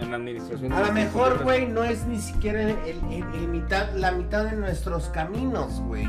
[0.00, 0.72] En la administración.
[0.72, 2.70] a lo mejor, güey, no es ni siquiera el,
[3.10, 6.08] el- el mitad, la mitad de nuestros caminos, güey.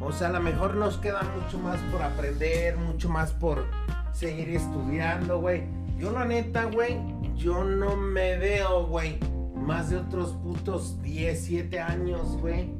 [0.00, 3.64] O sea, a lo mejor nos queda mucho más por aprender, mucho más por
[4.12, 5.62] seguir estudiando, güey.
[6.02, 6.96] Yo la neta, güey,
[7.36, 9.20] yo no me veo, güey,
[9.54, 12.70] más de otros putos 10, 7 años, güey.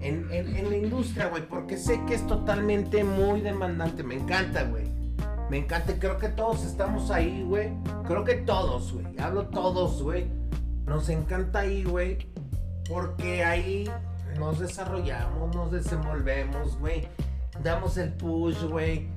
[0.00, 4.02] En, en- en la industria, güey, porque sé que es totalmente muy demandante.
[4.02, 4.84] Me encanta, güey.
[5.48, 7.70] Me encanta, creo que todos estamos ahí, güey.
[8.04, 9.06] Creo que todos, güey.
[9.20, 10.26] Hablo todos, güey.
[10.86, 12.18] Nos encanta ahí, güey.
[12.88, 13.88] Porque ahí
[14.40, 17.06] nos desarrollamos, nos desenvolvemos, güey.
[17.62, 19.08] Damos el push, güey.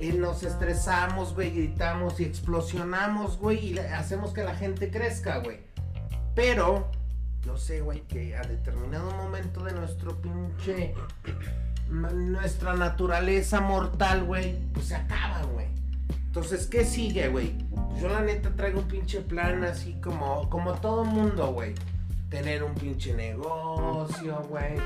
[0.00, 5.58] Eh, nos estresamos, güey, gritamos y explosionamos, güey, y hacemos que la gente crezca, güey.
[6.34, 6.90] Pero,
[7.44, 10.94] yo sé, güey, que a determinado momento de nuestro pinche.
[11.90, 15.66] nuestra naturaleza mortal, güey, pues se acaba, güey.
[16.30, 17.54] Entonces, ¿qué sigue, güey?
[18.00, 21.74] Yo la neta traigo un pinche plan así como, como todo mundo, güey.
[22.28, 24.76] Tener un pinche negocio, güey.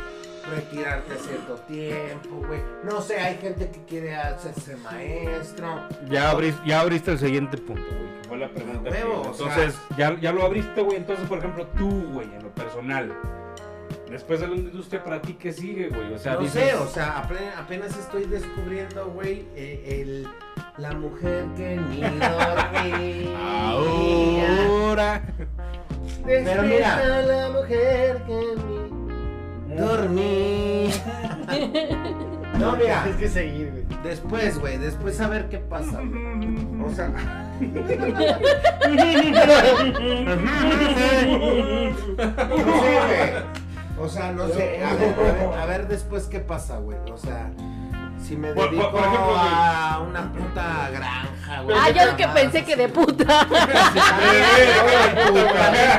[0.50, 2.60] Retirarte a cierto tiempo, güey.
[2.84, 5.88] No sé, hay gente que quiere hacerse maestro.
[6.10, 8.22] Ya, abriste, ya abriste el siguiente punto, güey.
[8.22, 8.90] que Fue la pregunta.
[8.90, 9.30] que Huevo, iba.
[9.30, 10.96] o sea- Entonces, ya, ya lo abriste, güey.
[10.98, 13.12] Entonces, por ejemplo, tú, güey, en lo personal.
[14.10, 16.12] Después de la industria, ¿para ti qué sigue, güey?
[16.12, 20.28] O sea, no dices, sé, o sea, ape- apenas estoy descubriendo, güey, eh, el,
[20.76, 23.70] la mujer que ni dormía.
[23.70, 25.22] Ahora.
[26.24, 27.22] Pero mira.
[27.22, 28.73] La mujer que mi...
[29.76, 30.90] Dormí.
[32.58, 33.04] No, mira.
[33.08, 33.84] Es que seguir, güey.
[34.04, 36.00] Después, güey, después a ver qué pasa.
[36.00, 36.84] güey.
[36.84, 37.08] O sea.
[42.48, 43.54] no sé, güey.
[43.98, 44.84] O sea, no sé.
[44.84, 46.98] A ver, a ver, a ver después qué pasa, güey.
[47.12, 47.50] O sea,
[48.26, 51.76] si me Por- por- dedico por ejemplo, a una puta granja, güey.
[51.78, 53.46] Ah, yo que pensé que de puta.
[53.46, 53.68] También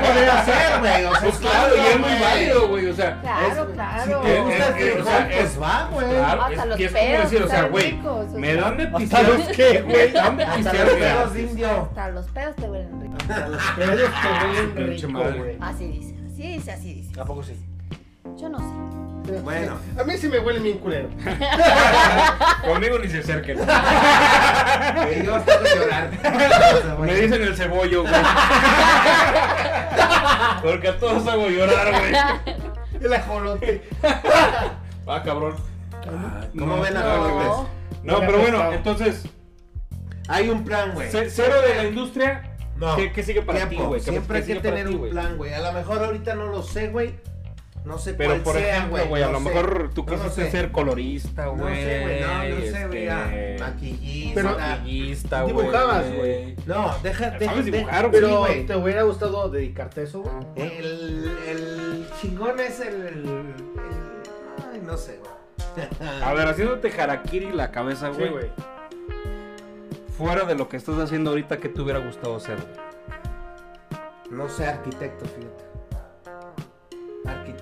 [0.01, 1.05] podría ser, güey.
[1.05, 2.88] O sea, Pues claro, y es muy válido, güey.
[2.88, 4.21] O sea, Claro, Si claro.
[4.21, 6.07] te gusta el Es- es- o frijol, sea, es- pues va, güey.
[6.09, 7.99] claro, Hasta es, los y es como pedos decir, o sea, güey,
[8.36, 9.95] me dan de ¿Hasta los qué, güey?
[9.95, 11.69] Me dan de Hasta los pedos indio.
[11.89, 13.15] Hasta los pedos te huelen rico.
[13.34, 15.57] A los pedos te huelen rico, güey.
[15.61, 17.21] Así dice, así dice, así dice.
[17.21, 17.53] ¿A poco sí?
[18.38, 19.05] Yo no sé.
[19.43, 19.78] Bueno.
[19.99, 21.09] A mí sí me huele bien culero.
[22.65, 23.59] Conmigo ni se acerquen.
[23.61, 25.26] Hasta
[25.76, 26.09] llorar.
[26.99, 28.13] Me dicen el cebollo, güey.
[30.61, 32.13] Porque a todos hago llorar, güey.
[33.01, 33.88] El ajolote.
[35.07, 35.55] Ah, cabrón.
[36.57, 37.45] ¿Cómo ven a no, los güey.
[37.47, 37.69] López?
[38.03, 39.23] No, pero bueno, entonces,
[40.28, 41.09] Hay un plan, güey.
[41.09, 42.51] ce- cero de la industria.
[42.78, 42.95] No.
[42.95, 44.01] ¿Qué, qué sigue para ti, güey?
[44.01, 45.53] ¿Qué- Siempre hay que tener ti, un plan, güey.
[45.53, 47.15] A lo mejor ahorita no lo sé, güey.
[47.86, 49.43] No sé Pero cuál por sea, ejemplo, güey, a lo sé.
[49.45, 50.51] mejor tú No quisiste sé.
[50.51, 51.59] ser colorista, güey.
[51.61, 52.21] No sé, güey.
[52.21, 53.07] No, no sé, este, güey.
[53.09, 54.33] ah, Maquillista.
[54.41, 55.55] Pero- Maquillista, güey.
[55.55, 56.55] Dibujabas, güey.
[56.65, 57.51] No, deja, deja.
[57.51, 58.21] ¿Sabes deja- dibujar, güey?
[58.23, 58.65] sí, Pero.
[58.65, 60.33] ¿te hubiera gustado dedicarte a eso, güey?
[60.77, 63.53] El, el chingón es el, el- el-
[64.73, 65.36] Ay, no sé, güey.
[66.23, 68.31] A ver, haciéndote harakiri la cabeza, Sí, güey.
[68.31, 68.47] güey.
[70.17, 72.86] Fuera de lo que estás haciendo ahorita, ¿qué te hubiera gustado ser, güey?
[74.31, 75.65] No sé, arquitecto, fíjate.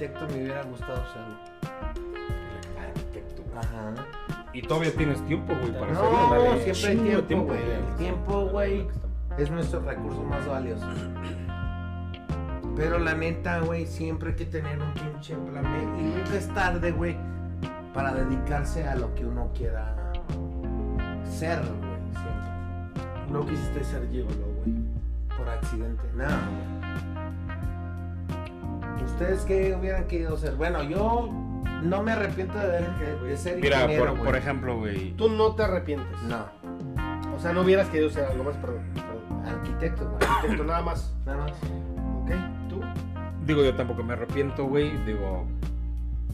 [0.03, 1.21] Arquitecto me hubiera gustado ser.
[2.83, 3.43] Arquitecto.
[3.55, 3.93] Ajá.
[4.51, 6.43] Y todavía tienes tiempo, güey, para No, hacerlo.
[6.49, 6.73] dale.
[6.73, 7.71] siempre hay de tiempo, güey.
[7.71, 8.87] El tiempo, güey,
[9.37, 10.85] es nuestro recurso más valioso.
[12.75, 16.01] Pero la neta, güey, siempre hay que tener un pinche plan B.
[16.01, 17.15] Y nunca es tarde, güey,
[17.93, 19.95] para dedicarse a lo que uno quiera
[21.23, 21.93] ser, güey.
[22.11, 23.31] Siempre.
[23.31, 24.75] No quisiste ser gigolo, güey.
[25.37, 26.03] Por accidente.
[26.13, 26.82] No, güey.
[29.03, 30.55] ¿Ustedes qué hubieran querido ser?
[30.55, 31.29] Bueno, yo
[31.83, 34.23] no me arrepiento de, de- de ser Mira, ingeniero, por, güey.
[34.25, 35.11] por ejemplo, güey.
[35.11, 36.21] Tú no te arrepientes.
[36.23, 36.45] No,
[37.35, 38.81] O sea, no hubieras querido ser algo más, perdón.
[38.93, 39.45] perdón.
[39.47, 40.29] arquitecto, güey.
[40.29, 41.15] Arquitecto, nada más.
[41.25, 41.51] Nada más.
[41.51, 42.31] ¿Ok?
[42.69, 42.81] ¿Tú?
[43.45, 44.91] Digo, yo tampoco me arrepiento, güey.
[45.05, 45.45] Digo,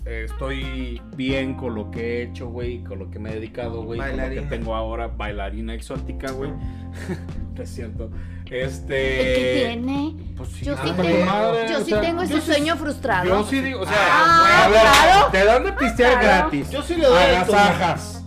[0.05, 3.99] estoy bien con lo que he hecho, güey, con lo que me he dedicado, güey,
[3.99, 6.51] con lo que tengo ahora, bailarina exótica, güey.
[7.55, 8.09] no es cierto.
[8.49, 8.95] Este.
[8.95, 10.15] ¿Qué tiene?
[10.35, 12.75] Pues sí, Yo sí tengo, madre, yo o sí sea, tengo ese yo sí- sueño
[12.77, 13.25] frustrado.
[13.25, 15.27] Yo sí digo, o sea, Ah, a ver, claro.
[15.31, 16.25] te dan de pistear Claro.
[16.49, 16.69] gratis.
[16.71, 18.23] Yo sí le doy el agasajas.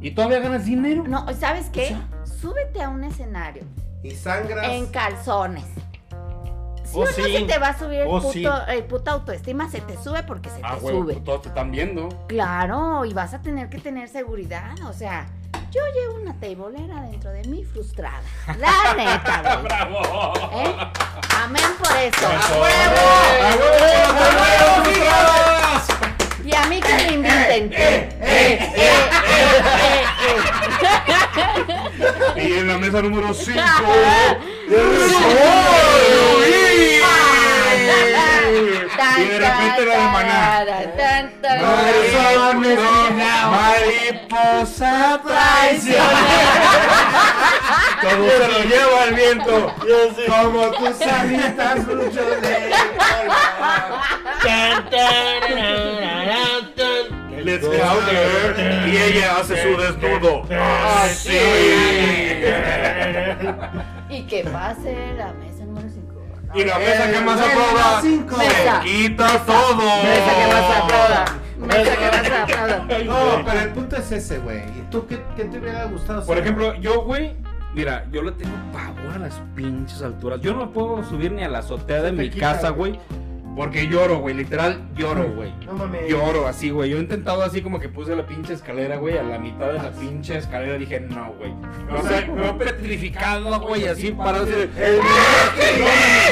[0.00, 1.04] Y todavía ganas dinero.
[1.06, 1.96] No, ¿sabes qué?
[2.40, 3.62] Súbete a un escenario
[4.02, 4.68] Y sangras.
[4.68, 5.64] en calzones.
[6.84, 7.22] Si Oh, o no sí.
[7.22, 8.44] se te va a subir el, Oh, puto, sí.
[8.68, 11.14] el puta autoestima, se te sube porque se Ah, te güey, sube.
[11.16, 12.08] todos te están viendo.
[12.28, 14.74] Claro, y vas a tener que tener seguridad.
[14.86, 15.26] O sea,
[15.74, 18.22] yo llevo una teibolera dentro de mí frustrada.
[18.58, 19.62] La neta, güey.
[19.64, 20.32] ¡Bravo!
[20.52, 20.76] ¿Eh?
[21.42, 22.26] Amén por eso.
[22.26, 23.06] ¡A ¡A huevo!
[23.42, 24.22] ¡A huevo!
[24.84, 25.88] ¡Frustradas!
[26.44, 27.72] Y a mí que me inviten.
[27.72, 28.72] Eh, eh,
[32.36, 33.60] eh, Y en la mesa número 5.
[38.96, 40.64] Tan, Y de repente la de maná.
[40.64, 41.62] tan, tan, tan.
[41.62, 46.62] Mariposa, mariposa traicionera.
[48.02, 49.54] Todo se lo lleva el viento.
[50.28, 52.74] Como tus alitas, mucho de
[57.44, 58.88] Let's get out there.
[58.88, 60.46] Y ella hace su desnudo.
[60.50, 61.38] Así.
[64.08, 65.53] Y que pase la mesa número 5.
[66.54, 68.00] Y la mesa que más aprueba.
[68.02, 68.36] cinco.
[68.36, 68.80] Se Mesa.
[68.82, 69.76] quita todo.
[69.76, 71.24] Mesa que más aprueba.
[73.04, 74.58] No pero el punto es ese, güey.
[74.58, 76.24] ¿Y tú qué, qué te hubiera gustado?
[76.26, 77.34] Por ejemplo, yo, güey,
[77.74, 80.40] mira, yo le tengo pavor a las pinches alturas.
[80.42, 83.00] Yo no puedo subir ni a la azotea de mi quita, casa, güey.
[83.56, 85.52] Porque lloro, güey, literal lloro, güey.
[85.64, 86.08] No mames.
[86.08, 86.90] Lloro así, güey.
[86.90, 89.74] Yo he intentado así como que puse la pinche escalera, güey, a la mitad de
[89.74, 90.76] la pinche escalera.
[90.76, 91.52] Dije, no, güey.
[91.96, 94.70] O sea, me he petrificado, güey, así para decir.
[94.76, 94.98] El-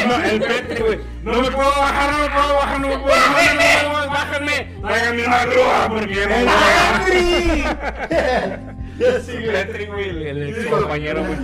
[0.08, 0.98] No, el petri, güey.
[1.22, 3.92] No me puedo bajar, no me puedo bajar, no me puedo bajar, no me puedo
[3.92, 4.72] bajar, bájenme.
[4.82, 6.34] Tráiganme una grúa, porque no
[8.99, 11.38] Güey, el, el ex compañero, güey.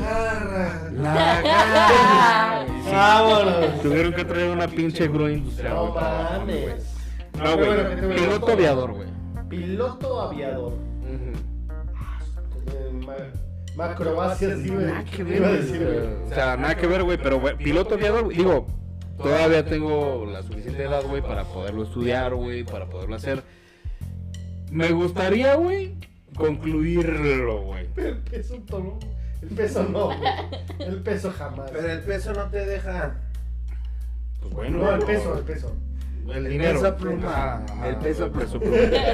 [1.03, 2.67] La agarra.
[2.91, 3.83] Vámonos.
[3.83, 5.75] Tuvieron que traer una pinche grúa industrial.
[5.75, 6.95] No mames.
[7.37, 7.67] No, güey.
[7.69, 9.09] Bueno, ¿qué te hubiera Piloto aviador, güey.
[9.49, 10.73] Piloto aviador.
[13.07, 13.15] Ma-
[13.77, 16.19] Macrobacias, iba Nada que ver.
[16.27, 17.17] O sea, nada que ver, güey.
[17.17, 18.67] Pero, güey, piloto aviador, güey, digo,
[19.17, 23.43] todavía tengo la suficiente edad, güey, para poderlo estudiar, güey, para poderlo hacer.
[24.71, 25.95] Me gustaría, güey,
[26.39, 27.89] concluirlo, güey.
[27.97, 28.99] El peso tomó.
[29.43, 30.19] El peso no, güey.
[30.81, 31.71] El peso jamás.
[31.71, 33.15] Pero el peso no te deja.
[34.41, 34.79] Pues bueno.
[34.79, 35.77] No, el peso, el peso.
[36.35, 36.81] El dinero.
[36.81, 37.65] peso pluma.
[37.71, 38.77] Ah, El peso peso pluma.
[38.77, 39.05] Peso,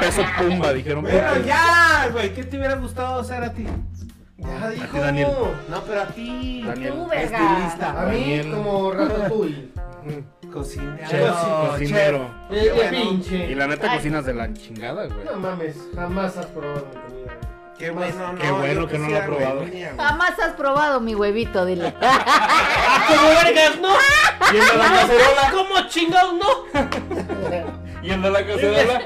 [0.00, 1.04] peso pumba, dijeron.
[1.04, 1.44] Pero ahí.
[1.46, 2.34] ya, güey.
[2.34, 3.66] ¿Qué te hubiera gustado hacer a ti?
[4.38, 4.98] Ya dijo.
[4.98, 5.28] Daniel.
[5.70, 6.62] No, pero a ti.
[6.66, 6.92] Daniel.
[6.92, 7.52] Tú, verga.
[7.54, 8.02] Estilista.
[8.02, 8.50] A mí, Daniel.
[8.50, 9.68] como Ratatouille.
[10.52, 11.08] Cocinero.
[11.08, 11.34] Chef,
[11.70, 12.30] cocinero.
[12.50, 12.90] Eh, eh, bueno.
[13.10, 13.50] pinche.
[13.50, 13.98] Y la neta Ay.
[13.98, 15.24] cocinas de la chingada, güey.
[15.24, 17.36] No mames, jamás has probado mi comida.
[17.78, 18.38] Qué bueno, no.
[18.38, 19.64] Qué bueno que no lo ha probado.
[19.98, 21.92] Jamás has probado mi huevito, dile.
[23.08, 23.88] ¡Como vergas, no!
[24.52, 25.50] Y el de la cacerola.
[25.52, 26.80] ¿Cómo chingados no?
[28.02, 29.00] Y el de la cacerola.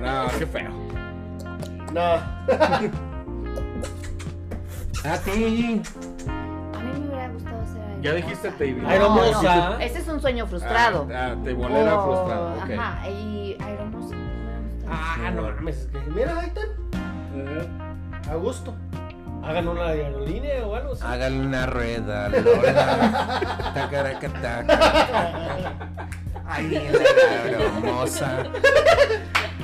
[0.00, 0.70] No, qué feo.
[1.92, 2.12] No.
[5.04, 5.80] A ti.
[8.00, 8.82] Ya dijiste Table.
[8.86, 9.76] Aeromoza.
[9.82, 11.06] Ese es un sueño frustrado.
[11.14, 12.54] Ah, te bolera Oh, frustrado.
[12.54, 12.70] ok.
[12.78, 13.56] Ajá, y
[13.92, 14.22] gustado.
[14.88, 15.76] Ah, no mames.
[15.78, 16.62] es que- Mira, ahí está.
[18.30, 18.74] A gusto.
[19.42, 21.02] Hagan una aerolínea o algo así.
[21.06, 23.72] Hágale una rueda, Lola.
[23.74, 24.78] Tacaracataca.
[26.46, 28.42] Ay, la hermosa.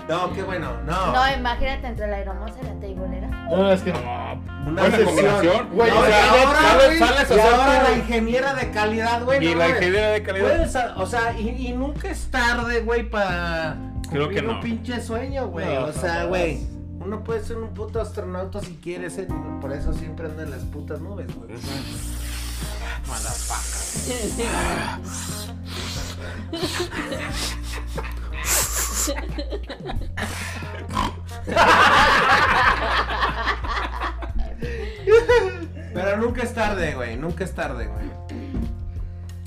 [0.09, 0.72] No, qué bueno.
[0.87, 1.12] No.
[1.12, 3.16] No, imagínate entre la aeromoza y la teibolera.
[3.51, 3.92] No, es que.
[3.92, 5.68] No, Una combinación.
[5.72, 8.70] Güey, No, o sea, ahora, sales, güey, sales a y hacer ahora la ingeniera de
[8.70, 9.47] calidad, güey.
[9.47, 10.47] Y no, la ingeniera de calidad.
[10.47, 13.76] Puedes, o sea, y, y nunca es tarde, güey, para
[14.11, 14.53] Creo que no.
[14.55, 15.66] un pinche sueño, güey.
[15.66, 16.66] No, o sea, güey,
[17.01, 20.51] uno puede ser un puto astronauta si quiere ser, y por eso siempre anda en
[20.51, 21.51] las putas nubes, güey.
[35.94, 38.07] Pero nunca es tarde, güey, nunca es tarde, güey.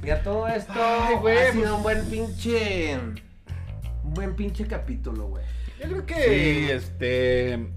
[0.04, 2.98] Y a todo esto Ay, güey, ha pues- sido un buen pinche...
[4.04, 5.44] Un buen pinche capítulo, güey.
[5.80, 6.74] Yo creo Sí, que.
[6.76, 7.68] este.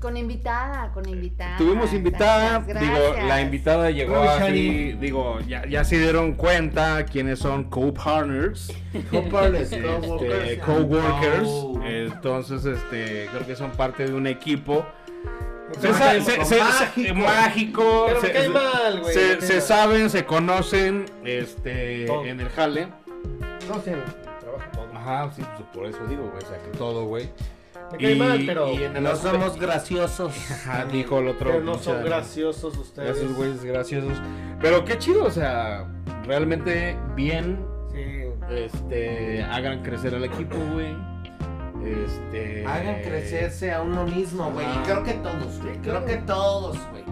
[0.00, 1.56] Con invitada, con invitada.
[1.56, 7.06] Tuvimos invitada, Gracias, digo, la invitada llegó Uy, así, digo, ya, ya se dieron cuenta
[7.06, 8.70] quiénes son co-partners,
[9.10, 11.48] Coparles, este, co-workers,
[11.86, 14.84] entonces, este, creo que son parte de un equipo.
[17.14, 19.14] Mágico, se- Pero me cae se- mal, güey.
[19.14, 19.62] se, mal.
[19.62, 22.24] saben, se conocen, este, Todo.
[22.26, 22.88] en el jale.
[23.68, 23.96] No sé,
[24.40, 24.88] trabajo todo.
[24.94, 27.30] Ajá, sí, pues, por eso digo, güey, o sea, que todo, güey.
[27.92, 28.72] Me cae mal, pero.
[28.72, 30.32] y en el No somos graciosos.
[30.50, 31.50] Ajá, dijo el otro.
[31.50, 33.16] pero no son graciosos ustedes.
[33.16, 34.18] Esos güeyes graciosos.
[34.60, 35.86] Pero qué chido, o sea,
[36.26, 37.64] realmente bien.
[37.92, 38.24] Sí.
[38.50, 40.94] Este, hagan crecer al equipo, güey.
[41.84, 42.64] Este.
[42.66, 44.66] Hagan crecerse a uno mismo, güey.
[44.66, 44.82] Y Ajá.
[44.84, 45.76] creo que todos, güey.
[45.78, 47.04] Creo que todos, güey.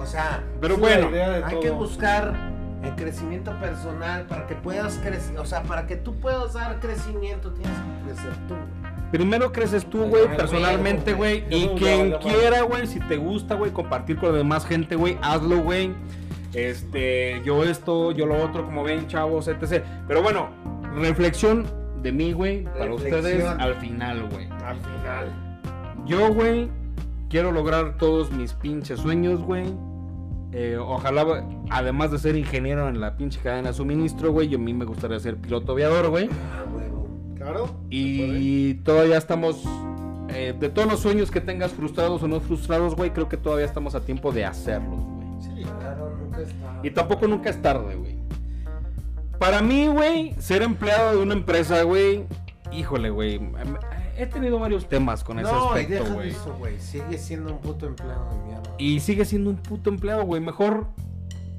[0.00, 1.60] O sea, Pero bueno, idea de hay todo.
[1.60, 2.34] que buscar
[2.82, 5.38] el crecimiento personal para que puedas crecer.
[5.38, 9.10] O sea, para que tú puedas dar crecimiento, tienes que crecer tú, güey.
[9.10, 11.44] primero creces tú, güey, personalmente, güey.
[11.50, 15.18] Y quien no, quiera, güey, si te gusta, güey, compartir con la demás gente, güey,
[15.22, 15.92] hazlo, güey.
[16.54, 19.84] Este, yo esto, yo lo otro, como ven, chavos, etc.
[20.06, 20.48] Pero bueno,
[20.94, 21.66] reflexión
[22.02, 23.18] de mí, güey, para Reflexión.
[23.18, 24.48] ustedes al final, güey.
[24.64, 25.60] Al final.
[26.06, 26.68] Yo, güey,
[27.28, 29.66] quiero lograr todos mis pinches sueños, güey.
[30.52, 34.60] Eh, ojalá, además de ser ingeniero en la pinche cadena de suministro, güey, yo a
[34.60, 36.28] mí me gustaría ser piloto aviador, güey.
[36.54, 37.06] Ah, huevo.
[37.36, 37.68] Claro.
[37.90, 39.62] Y todavía estamos,
[40.30, 43.66] eh, de todos los sueños que tengas frustrados o no frustrados, güey, creo que todavía
[43.66, 45.18] estamos a tiempo de hacerlos, güey.
[45.40, 45.62] Sí.
[45.80, 46.80] Claro, nunca está.
[46.82, 48.07] Y tampoco nunca es tarde, güey.
[49.38, 52.24] Para mí, güey, ser empleado de una empresa, güey,
[52.72, 53.52] híjole, güey, em,
[54.16, 56.30] he tenido varios temas con ese No, aspecto, güey.
[56.30, 56.80] eso, güey.
[56.80, 58.74] Sigue siendo un puto empleado de mierda.
[58.78, 60.40] Y sigue siendo un puto empleado, güey.
[60.40, 60.88] Mejor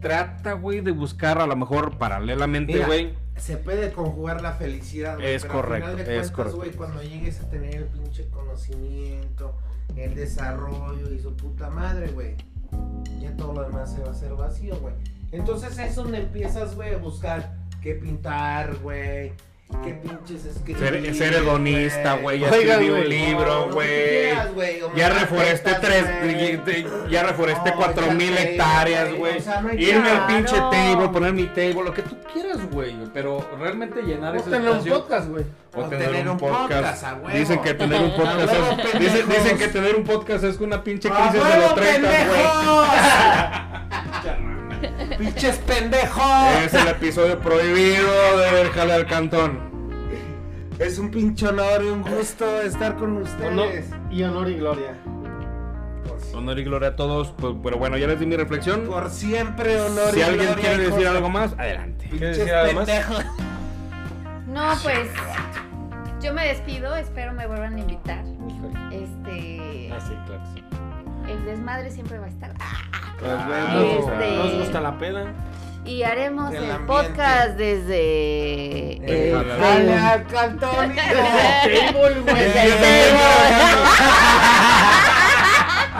[0.01, 3.13] trata, güey, de buscar a lo mejor paralelamente, güey.
[3.38, 6.57] Se puede conjugar la felicidad, güey, Es pero al correcto, final de es cuentas, correcto.
[6.57, 9.55] güey, cuando llegues a tener el pinche conocimiento,
[9.95, 12.36] el desarrollo y su puta madre, güey,
[13.21, 14.93] ya todo lo demás se va a hacer vacío, güey.
[15.32, 19.32] Entonces es donde empiezas, güey, a buscar qué pintar, güey,
[19.84, 20.77] qué pinches escribir.
[20.80, 22.39] Ser, ser hedonista, güey.
[22.39, 23.07] Ya escribí un güey.
[23.09, 24.53] libro, No, que güey.
[24.53, 26.86] güey, o Ya reforesté tres, güey.
[27.11, 29.38] ya reforesté No, cuatro mil échate, hectáreas, güey, güey.
[29.38, 32.95] o sea, no Irme al pinche table, poner mi table, lo que tú quieras, güey.
[33.13, 35.45] Pero realmente llenar O ese tener un podcast, güey.
[35.75, 37.05] O tener, un podcast.
[37.32, 41.09] dicen que tener un podcast es, dicen, dicen que tener un podcast es una pinche
[41.09, 42.88] ¡A crisis de los 30, pendejos!
[45.17, 46.23] ¡Pinches pendejos!
[46.65, 49.69] Es el episodio prohibido de Jale al Cantón.
[50.80, 53.89] Es un pinche honor y un gusto estar con Honor ustedes.
[54.09, 54.93] y honor y gloria.
[56.19, 57.32] Si- Honor y gloria a todos.
[57.38, 58.86] pues, pero bueno, ya les di mi reflexión.
[58.88, 62.07] por siempre honor Si y alguien gloria, quiere hijos decir de algo más, adelante.
[62.09, 62.89] Pinches decir algo más?
[64.47, 65.09] No, pues
[66.21, 68.23] yo me despido, espero me vuelvan a invitar.
[68.91, 70.63] Este, Ah, sí, claro sí.
[71.32, 72.53] el desmadre siempre va a estar.
[73.22, 75.34] Bueno, este- nos gusta la peda.
[75.86, 77.95] Y haremos El el, podcast desde
[79.01, 79.93] Eh, el Dale table.
[79.97, 80.95] al cantón.
[80.95, 82.36] Table, güey.
[82.36, 82.70] Desde el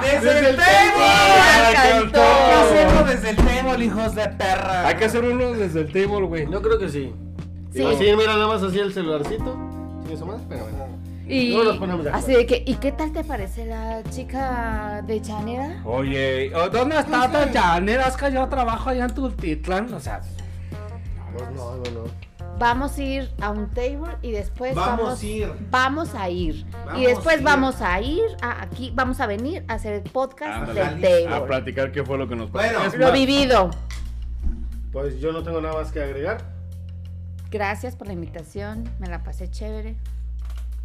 [0.01, 1.05] Desde Desde el el table.
[1.05, 4.88] Hay que hacerlo desde el table, hijos de perra.
[4.88, 6.49] Hay que hacer uno desde el table, güey.
[6.51, 7.13] Yo creo que sí.
[7.74, 7.84] Sí.
[7.84, 9.57] Así, mira, nada más así el celularcito.
[10.07, 10.98] Sí, eso más, pero bueno.
[11.30, 12.27] Y Luego nos ponemos de acuerdo.
[12.27, 15.82] así de que, ¿y qué tal te parece la chica de Chanera?
[15.86, 18.07] Oye, ¿o ¿dónde está tan llanera?
[18.07, 19.93] Es que yo trabajo allá en Tultitlán.
[19.93, 20.21] O sea,
[21.38, 22.30] Pues no, no, no.
[22.57, 25.53] Vamos a ir a un table y después Vamos vamos, a ir.
[25.71, 26.65] vamos a ir.
[26.86, 27.45] Vamos y después a ir.
[27.45, 30.89] vamos a ir a aquí, vamos a venir a hacer el podcast del a
[31.30, 31.47] table.
[31.47, 32.65] platicar qué fue lo que nos pasó.
[32.73, 32.86] Bueno.
[32.86, 33.69] Es Lo más, vivido.
[34.91, 36.41] Pues yo no tengo nada más que agregar.
[37.51, 39.95] Gracias por la invitación, me la pasé chévere.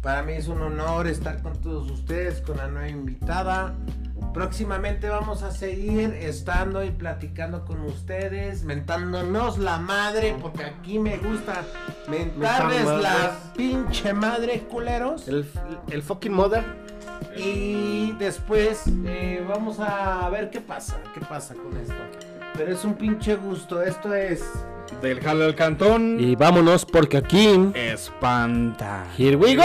[0.05, 3.73] Para mí es un honor estar con todos ustedes, con la nueva invitada.
[4.35, 11.17] Próximamente vamos a seguir estando y platicando con ustedes, mentándonos la madre, porque aquí me
[11.17, 11.63] gusta
[12.07, 15.27] mentarles Mentar la pinche madre, culeros.
[15.27, 15.49] El,
[15.89, 16.63] el fucking mother.
[17.35, 21.95] Y después eh, vamos a ver qué pasa, qué pasa con esto.
[22.55, 24.43] Pero es un pinche gusto, esto es...
[25.01, 26.17] Del Jale al Cantón.
[26.19, 27.71] Y vámonos porque aquí.
[27.73, 29.05] Espanta.
[29.17, 29.63] Here we go.